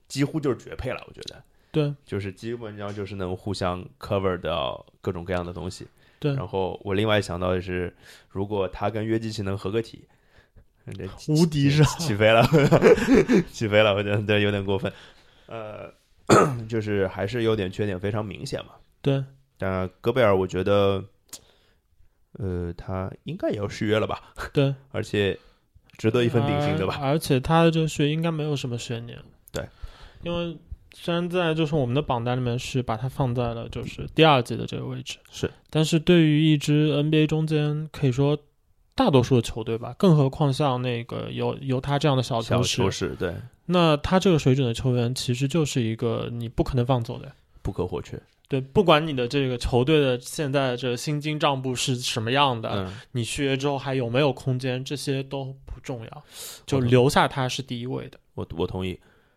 [0.08, 5.86] 几乎就是绝配了，我觉得，对就是基本上就是能互相 cover 到各种各样的东西。
[6.18, 7.94] 对然后我另外想到的是，
[8.30, 10.08] 如果他跟约基奇能合个体，
[10.96, 12.42] 这无敌是起飞了，
[13.52, 14.90] 起飞了，我觉得对有点过分。
[15.46, 15.92] 呃，
[16.66, 18.72] 就是还是有点缺点非常明显嘛。
[19.02, 19.22] 对
[19.58, 21.04] 但戈贝尔，我觉得，
[22.38, 24.20] 呃，他应该也要续约了吧，
[24.52, 25.38] 对，而且
[25.96, 26.98] 值得一份顶薪对吧？
[27.00, 29.18] 而而且他的这个续约应该没有什么悬念。
[29.52, 29.66] 对，
[30.22, 30.56] 因为
[30.92, 38.38] 虽然在就是我们的榜单里面是把它放在了就是第二季的这个位置，是，但是对于一支 NBA 中间可以说
[38.94, 43.34] 大多数的球队吧，更何况像那个有有他这样的小小球市，球是对，
[43.66, 47.32] 那他这个水准的球员其实就是一个你不可能放走的。
[47.66, 48.16] 不可或缺。
[48.46, 56.22] 对，不管你的这个球队的现在这个薪金账簿是什么样的，嗯，你续约之后还有没有空间，这些都不重要，
[56.64, 58.20] 就留下他是第一位的。
[58.34, 58.96] 我我同意。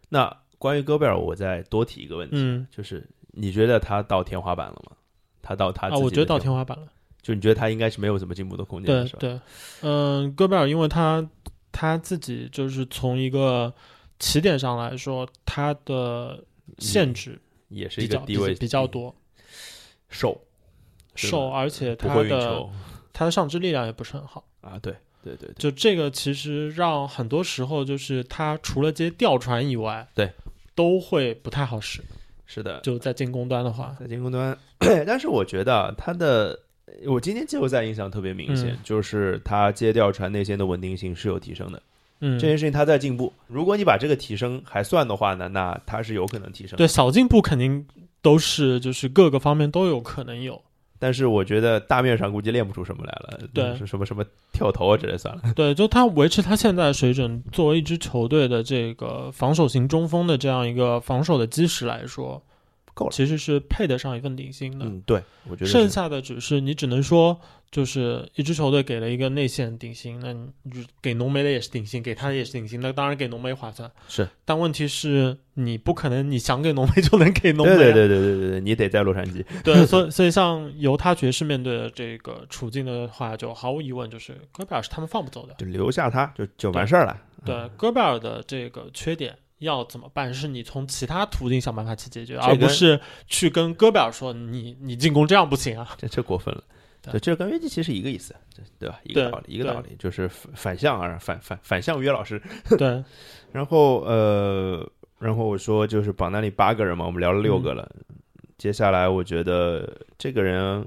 [0.09, 4.95] 那关于戈贝尔，我再多提一个问题，嗯就是你觉得他到天花板了吗？
[5.41, 6.87] 他到他啊，我觉得到天天花板了。
[7.23, 9.19] 就你觉得他应该是没有什么进步的空间的，是吧？
[9.19, 9.39] 对对，
[9.81, 11.27] 嗯，戈贝尔因为他
[11.71, 13.73] 他自己就是从一个
[14.19, 16.43] 起点上来说，他的
[16.77, 17.39] 限制
[17.69, 19.15] 也是一个低位比较多，
[20.09, 20.39] 瘦
[21.15, 22.65] 瘦，而且不他的
[23.13, 24.45] 他的上肢力量也不是很好。
[24.61, 30.31] 啊，对对对对，就这个其实让很多时候就是他除了接吊传以外，对，
[30.75, 32.01] 都会不太好使。
[32.45, 34.57] 是的，就在进攻端的话，在进攻端，
[35.05, 36.59] 但是我觉得啊他的，
[37.05, 41.79] 我今天季后赛印象特别明显，嗯就是他接吊传内线的稳定性是有提升的，
[42.21, 43.31] 嗯这，件事情他在进步。
[43.47, 46.77] 如果你把这个提升还算的话呢，那他是有可能提升。
[46.77, 47.85] 对小进步肯定
[48.21, 50.61] 都是就是各个方面都有可能有。
[51.01, 55.41] 但是我觉得大面上估计练不出什么来了，对是什么什么跳投啊之类算了。
[55.55, 62.43] 对，就他维持他现在的水准，作为一支球队的这个防守型中锋的这样一个防守的基石来说，
[62.99, 64.85] 够了其实是配得上一份顶薪的。
[64.85, 67.39] 嗯，对，我觉得剩下的只是你只能说，
[67.71, 73.89] 就是一支球队给了一个内线顶薪，那你就给浓眉的也是顶薪，给他的也是顶薪，那当然给浓眉划算。
[74.09, 79.45] 是，但问题是你不可能你想给浓眉就能给浓眉、对对对对对对，你得在洛杉矶。
[79.63, 85.53] 对，所以所以像犹他爵士面对的这个处境的话，就毫无疑问就是戈贝尔是他们放不走的。
[85.55, 87.17] 就留下他，就就完事儿了。
[87.45, 90.33] 对，戈贝尔的这个缺点要怎么办？
[90.33, 95.95] 是你从其他途径想办法去解决，而不是去跟戈贝尔说你你进攻这样不行啊。
[95.97, 96.63] 这这过分了。
[97.01, 98.99] 对对，这跟约基奇是一个意思，这对吧？
[99.03, 102.41] 一个道理，一个道理，就是反反向啊，反反反向约老师。
[102.77, 103.01] 对，
[103.53, 104.85] 然后呃，
[105.17, 107.89] 然后我说就是榜单里八个人嘛，我们聊了六个了。
[108.57, 110.85] 接下来我觉得这个人，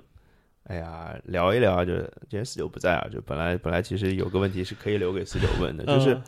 [0.64, 6.22] 哎呀，聊一聊啊，就今天四九不在啊，就本来本来其实有个问题是可以留给四九问的，就是、嗯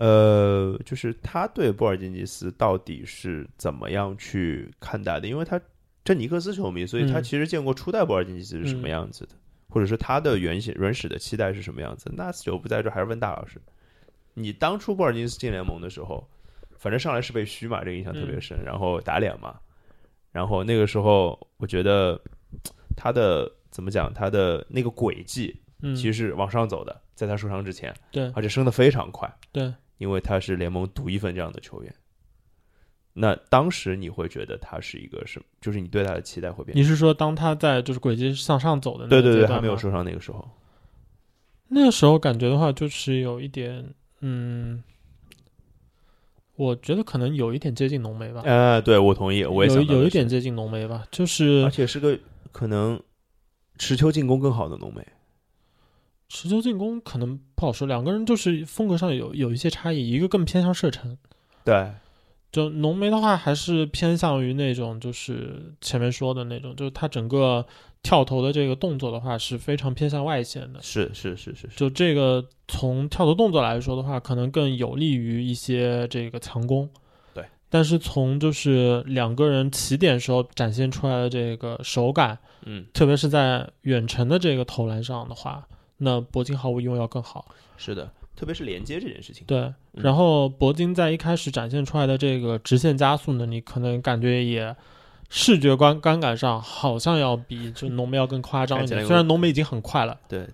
[0.00, 5.28] 呃，就是他对波尔津吉斯到底是怎么样去看待的？
[5.28, 5.60] 因为他
[6.02, 9.32] 这尼克斯球迷，所以他嗯其实见过初代波尔津吉斯是什么嗯样子的，
[9.68, 12.10] 或者是他的原先原始的期待是什么样子。
[12.16, 13.60] 那四九不在这，还是问大老师，
[14.32, 16.26] 你当初波尔津吉斯进联盟的时候，
[16.78, 19.60] 反正上来是被虚嘛，这个印象特别深，然后打脸嘛。
[20.32, 22.18] 然后那个时候我觉得
[22.96, 31.94] 他的怎么讲，他的那个轨迹嗯，其实是往上走的，在他受伤之前，对而且升的非常快，对，因为他是联盟独一份这样的球员。
[33.12, 35.44] 那当时你会觉得他是一个什么？
[35.60, 36.74] 就是你对他的期待会变？
[36.76, 40.48] 你是说当他在就是轨迹向上走的那对对对，还没有受伤那个时候。
[41.68, 44.82] 那个时候感觉的话，就是有一点，嗯，
[46.56, 52.18] 我觉得可能有一点接近浓眉吧，呃，对我同意，我也有想有一点，接近浓眉吧，就是而且是个
[52.52, 52.98] 可能
[53.76, 55.06] 持球进攻更好的浓眉。
[56.30, 61.18] 持球进攻可能不好说，两个人就是风格上有有一些差异，一个更偏向射程，
[61.64, 61.90] 对，
[62.52, 67.66] 就浓眉的话还是偏向于那种就是前面说的那种，就是他整个
[68.02, 76.88] 跳投的这个动作的话是非常偏向外线的，是是是是是，就这个从跳投动作来说的话，可能更有利于一些这个强攻。
[77.34, 85.66] 对，但是从就是两个人起点时候展现出来的这个手感，嗯，特别是在远程的这个投篮上的话，
[86.00, 87.46] 那铂金毫无疑问要更好。
[87.76, 89.44] 是的，特别是连接这件事情。
[89.46, 94.74] 对，嗯然后铂金在一开始展现出来的这个直线加速能力，可能感觉也
[95.28, 98.88] 视觉观观感上好像要比就浓眉要更夸张一点。
[98.88, 100.46] 看起来有虽然浓眉已经很快了，对，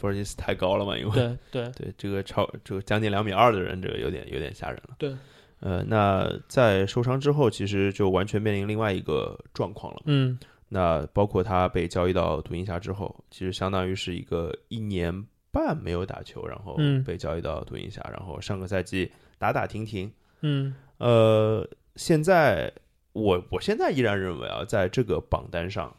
[0.00, 4.94] 博尔金斯太高了嘛，因为对对对这个超这个将近两米二的人，这个有点有点吓人了。
[4.98, 5.16] 对，
[5.60, 10.02] 呃，那在受伤之后，其实就完全面临另外一个状况了。
[10.04, 10.38] 嗯
[10.68, 20.12] 那包括他被交易到独行侠之后，其实相当于是一个一年半没有打球，然后嗯被交易到独行侠，然后上个赛季打打停停。
[20.40, 22.72] 嗯呃，现在
[23.12, 25.96] 我我现在依然认为啊，在这个榜单上，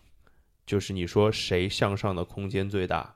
[0.65, 3.15] 就是你说谁向上的空间最大，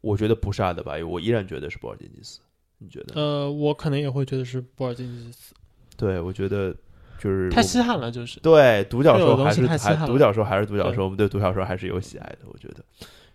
[0.00, 2.40] 我觉得不是阿德巴约，我依然觉得是博尔津吉斯。
[2.78, 3.14] 你觉得？
[3.20, 5.54] 呃，我可能也会觉得是博尔津吉斯，
[5.96, 6.74] 对，我觉得
[7.18, 12.38] 就是太稀罕了，就是对独角兽还是还独角兽还是独角兽，我们对独角兽还是有喜爱的。
[12.46, 12.84] 我觉得，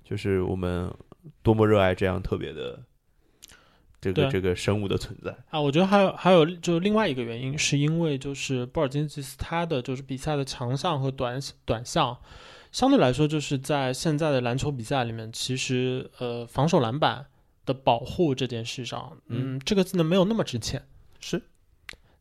[0.03, 0.93] 就是我们
[1.41, 2.79] 多么热爱这样特别的
[4.01, 5.35] 这个这个生物的存在。
[5.49, 12.17] 啊，我觉得还有还有就是另外一个原因，是因为就是波尔津吉斯他的就是比赛的强项和短短项，
[12.71, 17.25] 相对来说就是在现在的篮球比赛里面，其实呃防守篮板
[17.65, 20.81] 的保护这件事上，嗯，这个技能没有那么值钱，
[21.19, 21.41] 是，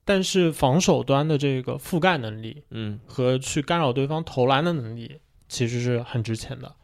[0.09, 5.19] 但是防守端的这个覆盖能力嗯，和去干扰对方投篮的能力，
[5.51, 6.75] 其实是很值钱的。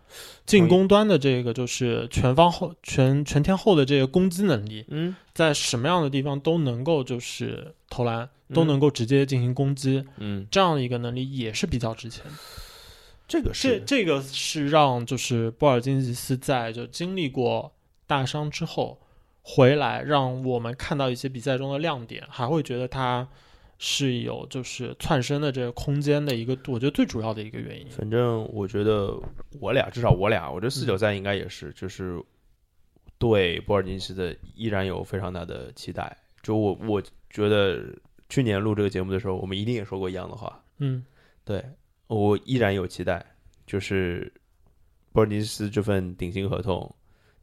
[0.44, 12.32] 进攻端的这个就是全方后全全天候的这个攻击能力，嗯在什么样的地方都能够就是投篮，都能够直接进行攻击，嗯，这样的一个能力也是比较值钱的。
[13.26, 17.72] 这这个是这个是让就是波尔津吉斯在就经历过
[18.06, 19.00] 大伤之后
[19.46, 23.28] 回来，让我们看到一些比赛中的亮点，还会觉得他
[23.78, 27.86] 是有就是窜升的这个空间的一个，我觉得最主要的一个原因。
[27.90, 29.14] 反正我觉得
[29.60, 32.18] 我俩，至少我俩，我觉得四九赛应该也是，就是
[33.18, 36.16] 对波尔津斯的依然有非常大的期待。
[36.42, 37.84] 就我我觉得
[38.30, 41.04] 去年录这个节目的时候，我们一定也说过一样的话，嗯
[41.44, 41.62] 对
[42.06, 43.22] 我依然有期待，
[43.66, 44.32] 就是
[45.12, 46.94] 波尔津斯这份顶薪合同，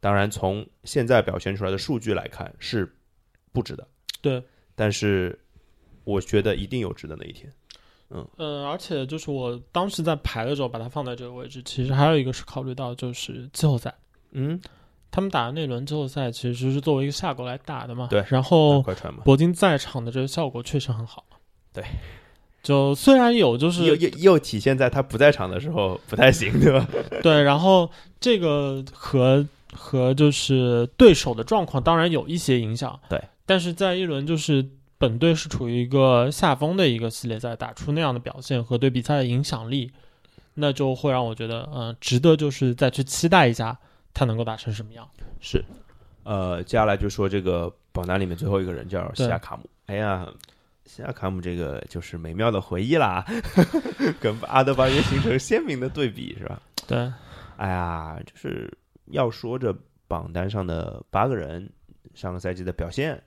[0.02, 2.92] 当然从现在表现出来的数据来看是
[3.52, 3.86] 不值的，
[4.20, 4.42] 对，
[4.74, 5.38] 但是
[6.02, 7.48] 我觉得一定有值的那一天。
[8.10, 13.94] 嗯呃，而且就是我当时在排的时候把它放在这个位置，其实还有一个是考虑到就是季后赛。
[14.32, 14.60] 嗯，
[15.12, 18.08] 他们打的那轮季后赛其实是作为一个下狗来打的嘛。
[18.10, 18.82] 对然后
[19.24, 21.24] 铂金在场的这个效果确实很好。
[21.72, 21.84] 对，
[22.60, 26.88] 就虽然有就又是又又体现在他不在场的时候不太行，对吧？
[27.22, 27.88] 对，然后
[28.20, 32.98] 这个和和就是对手的状况当然有一些影响。
[33.08, 34.66] 对，但是在一轮就是
[34.98, 39.90] 本队是处于一个下风的一个系列赛，打出那样的表现和对比赛的影响力，
[40.54, 43.76] 那就会让我觉得，嗯、值得就是再去期待一下
[44.14, 45.08] 他能够打成什么样。
[45.40, 45.64] 是，
[46.22, 49.68] 呃，接下来就说这个榜单里面最后一个人叫西亚卡姆。
[49.86, 50.26] 哎呀，
[50.86, 53.24] 西亚卡姆这个就是美妙的回忆啦，
[54.20, 56.62] 跟阿德巴约形成鲜明的对比，是吧？
[56.86, 57.12] 对，
[57.56, 58.72] 哎呀，就是
[59.12, 59.72] 要说这
[60.08, 61.70] 榜单上的八个人
[62.14, 63.22] 上个赛季的表现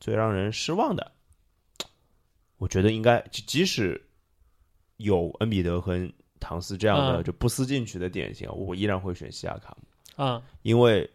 [0.00, 1.12] 最让人失望的，
[2.58, 4.02] 我觉得应该即即使
[4.96, 10.22] 有恩比德和唐斯这样的嗯就不思进取的典型，我依然会选西亚卡姆。
[10.22, 11.08] 啊、因为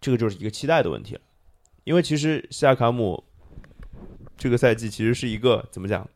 [0.00, 1.20] 这个就是一个期待的问题了。
[1.84, 3.22] 因为其实西亚卡姆
[4.36, 6.08] 这个赛季其实是一个怎么讲，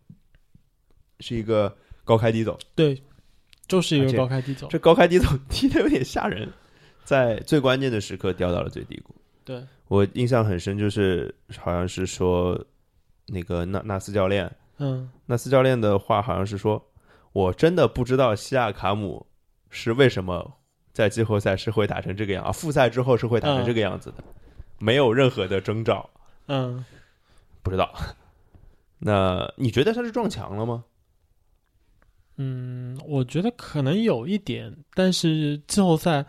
[1.20, 2.58] 是一个高开低走。
[2.74, 3.00] 对，
[3.66, 4.66] 就是一个高开低走。
[4.70, 6.48] 这高开低走 踢的有点吓人，
[7.08, 9.14] 在最关键的时刻掉到了最低谷。
[9.42, 12.62] 对，我印象很深，就是好像是说
[13.28, 16.86] 那个纳纳斯教练，嗯纳斯教练的话好像是说，
[17.32, 19.26] 我真的不知道西亚卡姆
[19.70, 20.52] 是为什么
[20.92, 24.22] 在季后赛是会打成这个样啊，复赛之后是会打成这个样子的，
[24.78, 26.10] 没有任何的征兆。
[26.48, 26.84] 嗯，
[27.62, 27.90] 不知道。
[29.00, 30.84] 那你觉得他是撞墙了吗？
[32.36, 36.26] 嗯，我觉得可能有一点，但是季后赛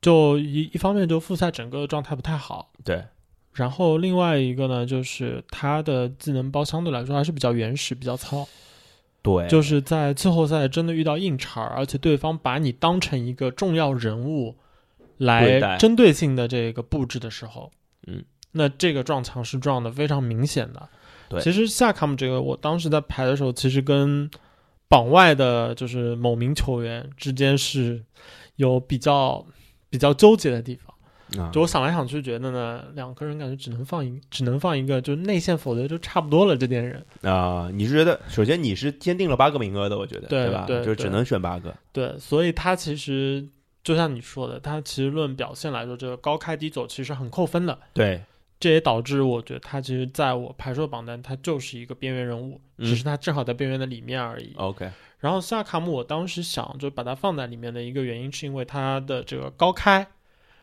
[0.00, 3.04] 就一一方面就复赛整个状态不太好，对。
[3.52, 8.46] 然后另外一个呢，就是他的技能包相对来说还是比较原始、比较糙。
[9.22, 14.54] 对，就是在季后赛真的遇到硬茬儿，而且对方把你当成一个重要人物
[15.16, 17.72] 来针对性的这个布置的时候，
[18.06, 18.22] 嗯，
[18.52, 20.88] 那这个撞墙是撞的非常明显的。
[21.28, 24.30] 对，其实夏卡姆这个，我当时在排的时候，其实跟
[24.86, 28.04] 榜外的就是某名球员之间是
[28.56, 29.44] 有比较
[29.96, 30.94] 比较纠结的地方。
[31.50, 36.54] 就我想来想去，觉得呢，两个人感觉只能放一，只能放一个，就内线，否则就差不多了。
[36.54, 40.64] 这点人啊，你是觉得，首先你是坚定了八个名额的，我觉得，对吧？
[40.66, 41.74] 对，就只能选八个。
[41.92, 43.44] 对，所以他其实
[43.82, 47.76] 就像你说的，他其实论表现来说，这个高开低走其实很扣分的。
[47.92, 48.22] 对，
[48.58, 54.52] 这也导致我觉得他其实在我排出榜单，他就是一个边缘人物，只是他正好在边缘的里面而已。
[54.56, 54.90] OK。
[55.18, 60.06] 然后萨卡姆，我当时想就把它放在里面的一个原因，是因为他的这个高开。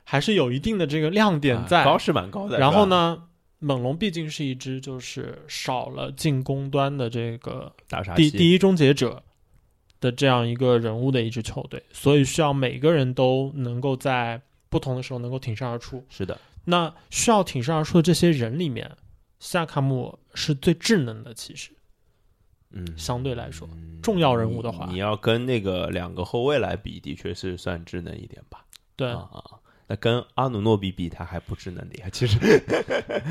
[0.06, 2.60] 还是有一定的这个亮点在，高是蛮高的。
[2.60, 3.24] 然后呢，
[3.60, 7.74] 猛龙毕竟是一支就是少了进攻端的这个
[8.14, 9.24] 第第一终结者
[10.02, 16.06] 的这样一个人物的一支球队，所以需要每个人都能够在不同的时候能够挺身而出。
[16.10, 18.92] 是的，那需要挺身而出的这些人里面，
[19.40, 21.72] 夏卡姆是最智能的，其实，
[22.72, 23.68] 嗯，相对来说，
[24.02, 28.66] 重要人物的话，你要跟那个两个后卫来比，的确是算智能一点吧？
[28.96, 29.30] 对啊。
[29.86, 32.08] 那跟阿努诺比比，他还不智能的呀。
[32.10, 32.40] 其实，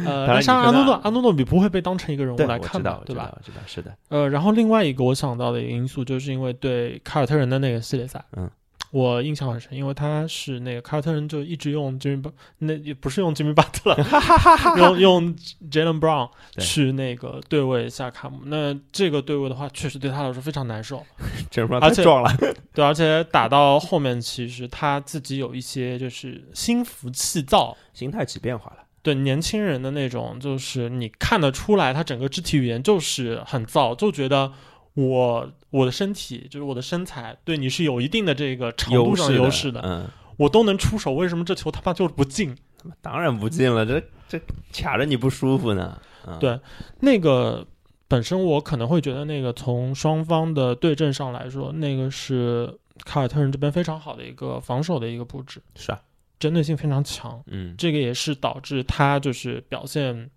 [0.04, 3.34] 呃， 像阿努诺，阿努诺比不会被当成一个人物来看的，对吧？
[3.42, 3.96] 知道，是的。
[4.10, 8.50] 呃，然后另外一个我想到的一个因素，就是因为对凯尔特人的那个系列赛，嗯。
[8.92, 15.36] 我印象很深，因为他是那个凯尔特人，就一直用 Jimmy，，那也不是用吉米巴特了，用用
[15.70, 16.28] Jalen Brown
[16.58, 18.40] 去那个对位下卡姆。
[18.44, 21.02] 那这个对位的话，确实对他来说非常难受。
[21.80, 22.30] 而且撞了，
[22.74, 28.84] 对，而且打到后面，其实他自己有一些就是心浮气躁，心态起变化了。
[29.02, 34.52] 对年轻人的那种，就是你看得出来，他整个肢体语言就是很燥，就觉得。
[34.94, 40.06] 我我的身体就是我的身材，对你是有一定的这个长度上优势的，嗯，
[40.36, 42.54] 我都能出手，为什么这球他妈就是不进？
[43.00, 44.38] 当然不进了，这这
[44.70, 45.98] 卡着你不舒服呢。
[46.38, 46.60] 对，
[47.00, 47.66] 那个
[48.06, 56.00] 本身我可能会觉得，那个从双方的对阵上来说，那个是凯尔特人这边非常好的一个防守的一个布置，是啊，
[56.38, 60.30] 针对性非常强，嗯，这个也是导致他就是表现。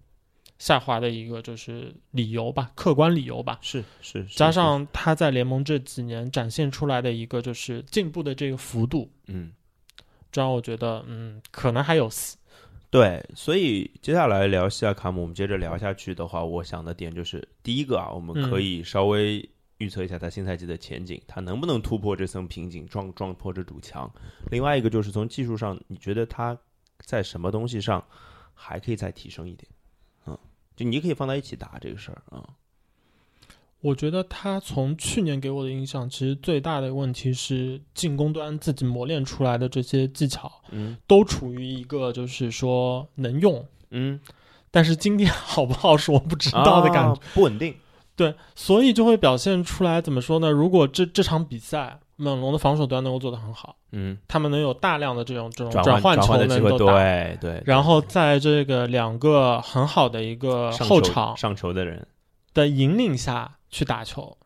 [0.65, 9.53] 下滑的一个就是理由吧，客观理由吧，是是，加上他在联盟这几年展现出来的一个就是进步的这个幅度，嗯，
[10.31, 12.09] 这让我觉得，嗯，可能还有
[12.89, 19.47] 对，所以接下来聊西亚卡姆，我们接着聊下去的话，我想的点就是第一个啊，我们可以稍微
[19.77, 24.11] 预测一下他新赛季的前景，他能不能突破这层瓶颈，撞撞破这堵墙？
[24.49, 26.57] 另外一个就是从技术上，你觉得他
[27.01, 28.03] 在什么东西上
[28.55, 29.69] 还可以再提升一点？
[30.75, 32.43] 就你可以放在一起打这个事儿啊。
[33.81, 44.19] 我觉得他从去年给我的印象，其实最大的问题是进攻端自己磨练出来的这些技巧，嗯，都处于一个就是说能用，嗯，
[44.71, 47.75] 但是今天好不好是我不知道的感觉，不稳定。
[48.15, 50.49] 对，所以就会表现出来怎么说呢？
[50.49, 62.07] 如果这这场比赛猛龙的防守端能够做得很好，嗯，他们能有大量的这种这种转换球能够打，对对，然后在这个两个很好的一个后场上球的人。
[62.53, 64.37] 的引领下去打球，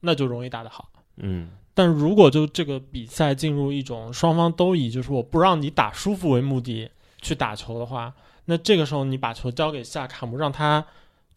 [0.00, 0.88] 那就容易打得好。
[1.16, 6.88] 嗯，但如果就这个比赛进入一种双方都以就是我不让你打舒服为目的
[7.20, 8.14] 去打球的话，
[8.44, 10.84] 那这个时候你把球交给夏卡姆，让他。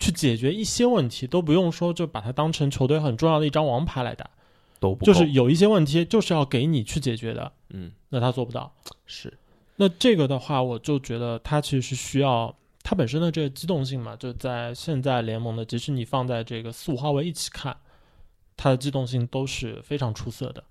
[0.01, 4.29] 去解决一些问题都不用说，就把他当成球队很重要的一张王牌来打，
[4.80, 8.73] 都不就是有一些问题就是要给你去解决的，嗯，那他做不到，
[9.05, 9.38] 是，
[9.75, 17.75] 那这个的话，我就觉得他其实是需要他本身的这个机动性嘛，就在现在联盟的，即使你放在这个四五号位一起看，
[18.57, 20.63] 他的机动性都是非常出色的，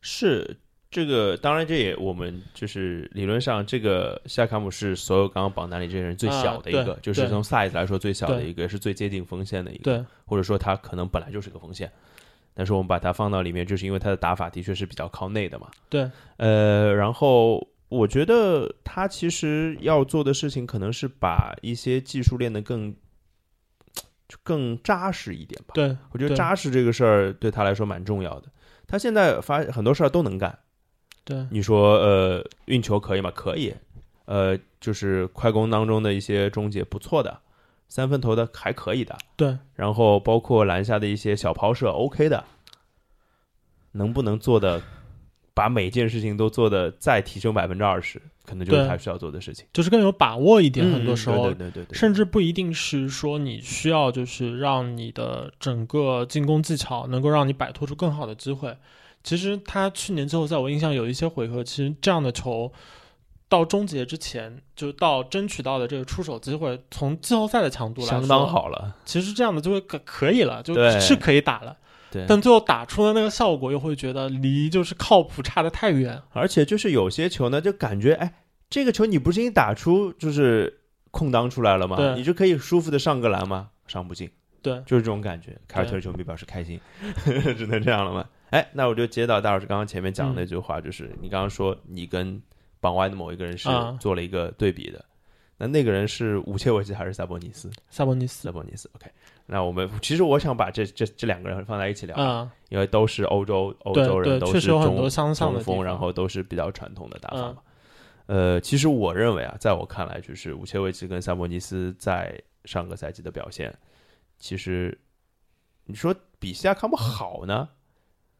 [0.00, 0.56] 是。
[0.90, 11.90] 这个当然，这也我们就是理论上，这个夏卡姆是所有刚刚榜单里这些人最小的一个，就是从 size 来说最小的一个，是最接近锋线的一个，或者说他可能本来就是个锋线，
[12.54, 15.68] 但是我们把它放到里面，就是因为他的打法的确是比较靠内的嘛。
[15.88, 22.94] 对，呃，然后我觉得他其实要做的事情，可能是把一些技术练得更
[24.28, 25.72] 就更扎实一点吧。
[25.74, 28.48] 对，我觉得扎实这个事儿对他来说蛮重要的。
[28.86, 30.58] 他现在发很多事儿都能干。
[31.24, 33.30] 对，你说呃运球可以吗？
[33.34, 33.74] 可以。
[34.26, 37.38] 呃，就是快攻当中的一些终结不错的，
[37.94, 39.16] 三分投的还可以的。
[39.36, 42.42] 对，然后包括篮下的一些小抛射 OK 的，
[43.92, 44.82] 能不能做的
[45.54, 49.64] 把每件事情都做的再提升百分之二十，可能就是他需要做的事情。
[49.72, 58.76] 就是更有把握一点，嗯很多时候对对对对对，甚至不一定是说你需要，就是让你的整个进攻技巧能够让你摆脱出更好的机会。
[59.22, 62.72] 其实他去年之后在，我印象有一些回合，其实这样的球
[63.54, 68.44] 到终结之前，就到争取到的这个出手机会，从季后赛的强度来说，相当。
[68.48, 68.96] 好了。
[69.04, 71.76] 其实这样的就会可可以了，就对是可以打了。
[72.10, 76.20] 对，但最后打出的那个效果，又会觉得离就是靠谱差的太远。
[76.32, 78.34] 而且就是有些球呢，就感觉哎，
[78.68, 80.80] 这个球你不是已经打出就是
[81.12, 81.96] 空当出来了吗？
[81.96, 83.70] 对你就可以舒服的上个篮吗？
[83.86, 84.28] 上不进，
[84.62, 85.56] 对，就是这种感觉。
[85.68, 86.80] 凯尔特人球迷表示开心，
[87.56, 88.26] 只能这样了吗？
[88.50, 92.40] 哎，那我就接到大老师刚刚前面讲的那句话，就是你刚刚说你跟
[92.84, 95.02] 榜外的某一个人是啊做了一个对比的，
[95.56, 97.70] 那那个人是武切维奇还是萨博尼斯？
[97.88, 99.10] 萨博尼斯萨博尼斯，OK。
[99.46, 107.62] 那我们其实我想把这这这两个人放在一起聊，啊，因为都是欧洲欧洲人，都是中相像的中锋，然后都是比较传统的打法嗯嘛。
[108.26, 113.74] 呃，其实我认为啊，在我看来，就是武切维奇跟萨博尼斯在上个赛季的表现，
[114.38, 114.98] 其实
[115.84, 117.68] 你说比西亚康姆好呢，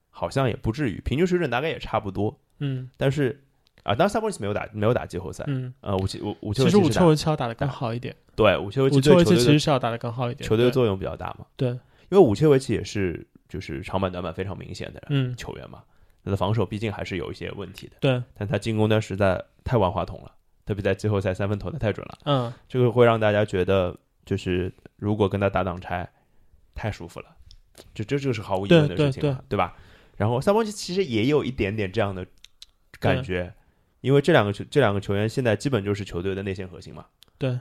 [0.08, 2.38] 好像也不至于，平均水准大概也差不多。
[2.60, 3.44] 嗯但是
[3.84, 10.48] 啊，当然萨博尼斯没有打没有打季后赛，嗯，呃，武切武武切其实武切维奇要打的更好一点，对武切维奇对球队的实是要打得更好一点。
[10.48, 11.78] 球队的作用比较大嘛，对，因
[12.10, 15.82] 为武切维奇也是就是长板短板非常明显的嗯，球员嘛，
[16.24, 20.32] 他的防守毕竟还是有一些问题的，对，但他进攻端实在太万花筒了，
[20.64, 26.08] 特别在季后赛三分投的太准了，嗯，这个会让大家觉得就是如果跟他打挡拆，
[26.74, 27.26] 太舒服了，
[27.92, 29.76] 就这就是毫无疑问的事情嘛，对吧？
[30.16, 32.26] 然后萨博尼斯其实也有一点点这样的
[32.98, 33.52] 感觉，
[34.04, 37.06] 因为这两个球这两个球员现在基本就是球队的内线核心嘛，
[37.38, 37.58] 对，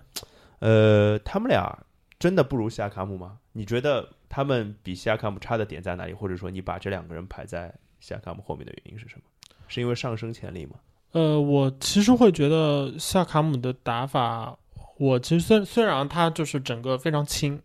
[0.59, 1.85] 呃，他们俩
[2.19, 3.37] 真的不如西亚卡姆吗？
[3.53, 6.11] 你觉得他们比西亚卡姆差的点在哪里？
[6.11, 9.21] 或者说你把这两个人排在西亚卡姆后面的原因是什么？
[9.69, 10.75] 是因为上升潜力吗？
[11.13, 14.57] 呃，我其实会觉得夏卡姆的打法，
[14.97, 17.57] 我其实虽虽然他就是整个非常轻，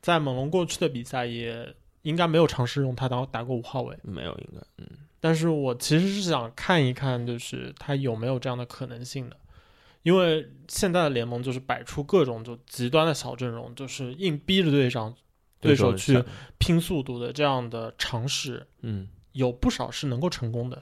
[0.00, 4.86] 在猛龙过去的比赛也应该没有尝试用他当打过五号位，没有，应该，嗯，
[5.26, 9.36] 但是我其实是想看一看，就是他有没有这样的可能性的，
[10.04, 15.12] 因为现在的联盟就是摆出各种就极端的小阵容，就是硬逼着队长
[15.60, 16.22] 对手去，
[16.58, 20.80] 拼速度的这样的尝试，嗯，有不少是能够成功的。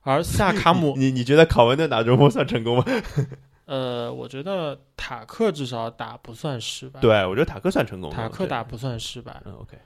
[0.00, 2.84] 而夏 卡姆，你你觉得考文顿打中锋算成功吗？
[3.66, 8.10] 呃，我觉得塔克至少打不算失败，，对，我觉得塔克算成功。
[8.10, 9.42] 塔克打不算失败。
[9.44, 9.76] 嗯，OK，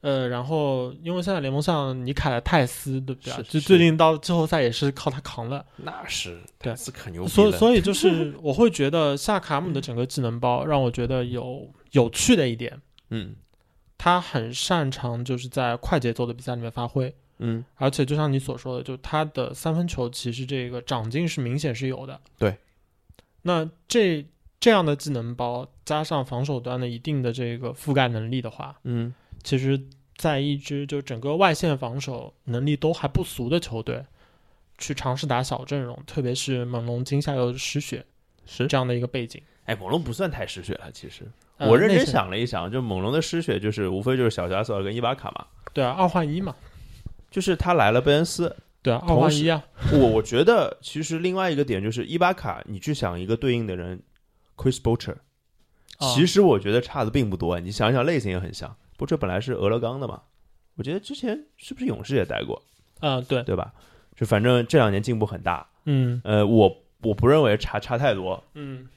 [0.00, 3.40] 呃，然后因为现在联盟上尼凯莱泰斯，对不对啊？
[3.48, 7.52] 就最近到季后赛也是靠他扛了，那是对塔斯可牛逼所以。
[7.52, 12.80] 所以就 是我会觉得夏卡姆的整个技能包让我觉得有有趣的一点，
[13.10, 13.34] 嗯
[13.96, 22.20] 他很擅长就是在快节奏的比赛里面发挥，嗯，而且就像你所说的，就他的三分球其实这个长进是明显是有的。
[22.38, 22.56] 对，
[23.42, 24.24] 那这
[24.60, 29.12] 这样的技能包加上防守端的一定的这个覆盖能力的话，嗯，
[29.42, 29.80] 其实，
[30.16, 34.04] 在一支就整个外线防守能力都还不俗的球队，
[34.76, 38.04] 去尝试打小阵容，特别是猛龙今夏又失血
[38.46, 38.66] 是。
[38.66, 41.24] 这样的一个背景，哎，猛龙不算太失血了，其实
[41.56, 46.54] 呃我认真想了一想，就猛龙的失血就是无非就是小加索尔跟伊巴卡嘛，对啊，二换一嘛，
[47.30, 54.02] 就是他来了贝恩斯，对啊，二换一啊，我我觉得其实另外一个点就是伊巴卡，你去想一个对应的人
[54.56, 55.16] ，Chris Boucher，
[55.98, 57.58] 啊其实我觉得差的并不多。
[57.60, 60.20] 你想想类型也很像，Boucher 本来是俄勒冈的嘛，
[60.74, 62.62] 我觉得之前是不是勇士也待过，
[63.00, 63.72] 啊，对，对吧？
[64.16, 68.42] 就反正这两年进步很大，嗯呃，我我不认为差差太多。
[68.54, 68.88] 嗯，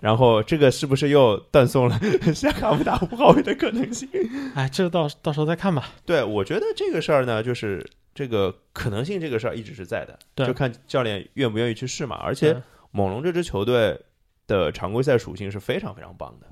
[0.00, 1.98] 然后这个是不是又断送了
[2.32, 4.08] 夏卡姆打五号位的可能性？
[4.54, 5.90] 哎，这个到到时候再看吧。
[6.06, 7.84] 对，我觉得这个事儿呢，就是
[8.14, 12.14] 这个可能性，这个事儿一直是在的，对就看教练愿不愿意去试嘛。
[12.22, 14.00] 而且猛龙这支球队
[14.46, 16.46] 的常规赛属性是非常非常棒的，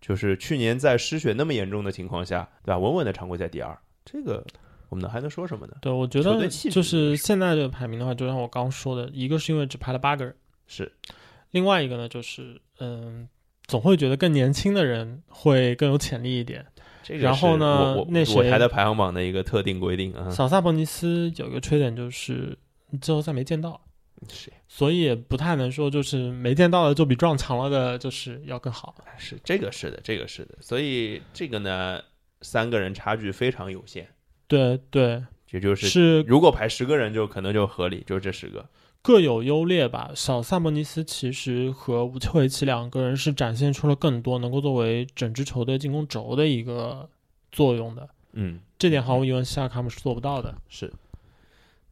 [0.00, 2.78] 就是去年在失血那么严重的情况下，对吧？
[2.78, 4.44] 稳稳的常规赛第二，这个
[4.88, 5.74] 我们还能说什么呢？
[5.80, 10.34] 对，我觉得就是现在这个排名的话，就像我刚说的，一个是因为只排了八个人，
[10.66, 10.90] 是，
[11.50, 13.28] 另外一个呢就是嗯，
[13.66, 16.64] 总会觉得更年轻的人会更有潜力一点。
[17.02, 20.30] 这个然后是呢我我那谁我台的排行榜的一个特定规定啊。
[20.30, 22.56] 小萨博尼斯有一个缺点就是
[23.00, 23.80] 季后赛没见到，
[24.28, 28.94] 是所以也不太能说就是没见到的就比撞墙了的，就是要更好。
[29.16, 32.00] 是这个是的，这个是的，所以这个呢，
[32.42, 34.06] 三个人差距非常有限，
[34.46, 38.68] 对对，也就是是如果排十个人就可能就合理，就这十个。
[39.02, 40.12] 各有优劣吧。
[40.14, 47.08] 小萨莫尼斯其实和吴丘维奇两个人是展现出了更多能够作为整支球队进攻轴的一个
[47.50, 50.54] 作用的，嗯，这点毫无疑问，西亚卡姆是做不到的。
[50.68, 50.92] 是。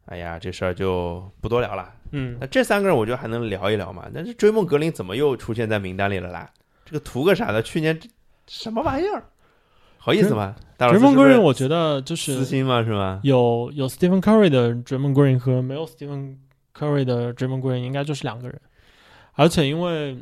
[0.09, 1.92] 哎呀，这事儿就不多聊了。
[2.12, 4.06] 嗯那，这三个人我觉得还能聊一聊嘛。
[4.14, 6.50] 但是追梦格林怎么又出现在名单里了啦？
[6.84, 7.62] 这个图个啥的？
[7.62, 8.09] 去年这
[8.46, 9.24] 什么玩意儿？
[9.98, 10.56] 好意思吗？
[10.76, 12.82] 大老师 Draymond 是不是 Green 我觉得就是私心嘛？
[12.82, 13.20] 是吗？
[13.24, 16.36] 有有 Stephen Curry 的 Draymond Green 和没有 Stephen
[16.74, 18.59] Curry 的 Draymond Green 应该就是两个人，
[19.34, 20.16] 而且因为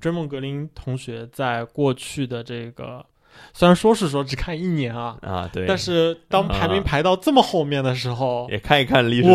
[0.00, 3.04] 追梦格林同学在过去的这个
[3.52, 5.66] 虽然说是说只看一年啊，啊，对。
[5.66, 9.28] 但是当排名啊排到这么后面的时候，也看一看历史？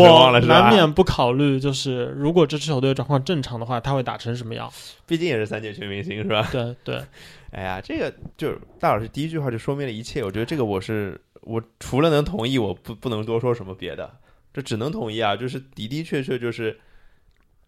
[0.47, 4.71] 难免不考虑，就是如果这支球队状况正常的话，他会打成什么样？
[5.05, 6.47] 毕竟也是三届全明星，是吧？
[6.51, 7.01] 对对，
[7.51, 10.23] 哎呀，这个就是大老师第一句话就说明了一切。
[10.23, 14.09] 我觉得这个我是我除了能同意，我不不能多说什么别的，
[14.53, 15.35] 这只能同意啊。
[15.35, 16.77] 就是的的确确就是，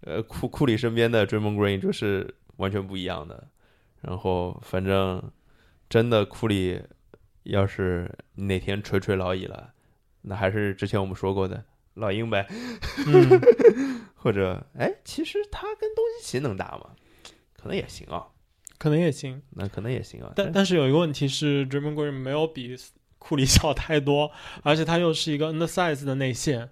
[0.02, 3.44] 呃，库库里身边的追梦 Green 就是完全不一样的。
[4.02, 5.22] 然后反正
[5.90, 6.82] 真的库里
[7.44, 9.74] 要是哪天垂垂老矣了，
[10.22, 11.64] 那还是之前我们说过的
[11.94, 12.46] 老鹰呗，
[13.08, 13.42] 嗯，
[14.16, 16.92] 或者哎，其实他跟东契奇能打吗？
[17.56, 18.28] 可能也行啊，
[18.78, 19.42] 可能也行。
[19.52, 20.32] 那可能也行啊。
[20.36, 22.78] 但但是有一个问题是 d r a m o n Green 没有比
[23.18, 24.32] 库里小太多，
[24.64, 26.70] 而且他又是一个 undersize 的内线，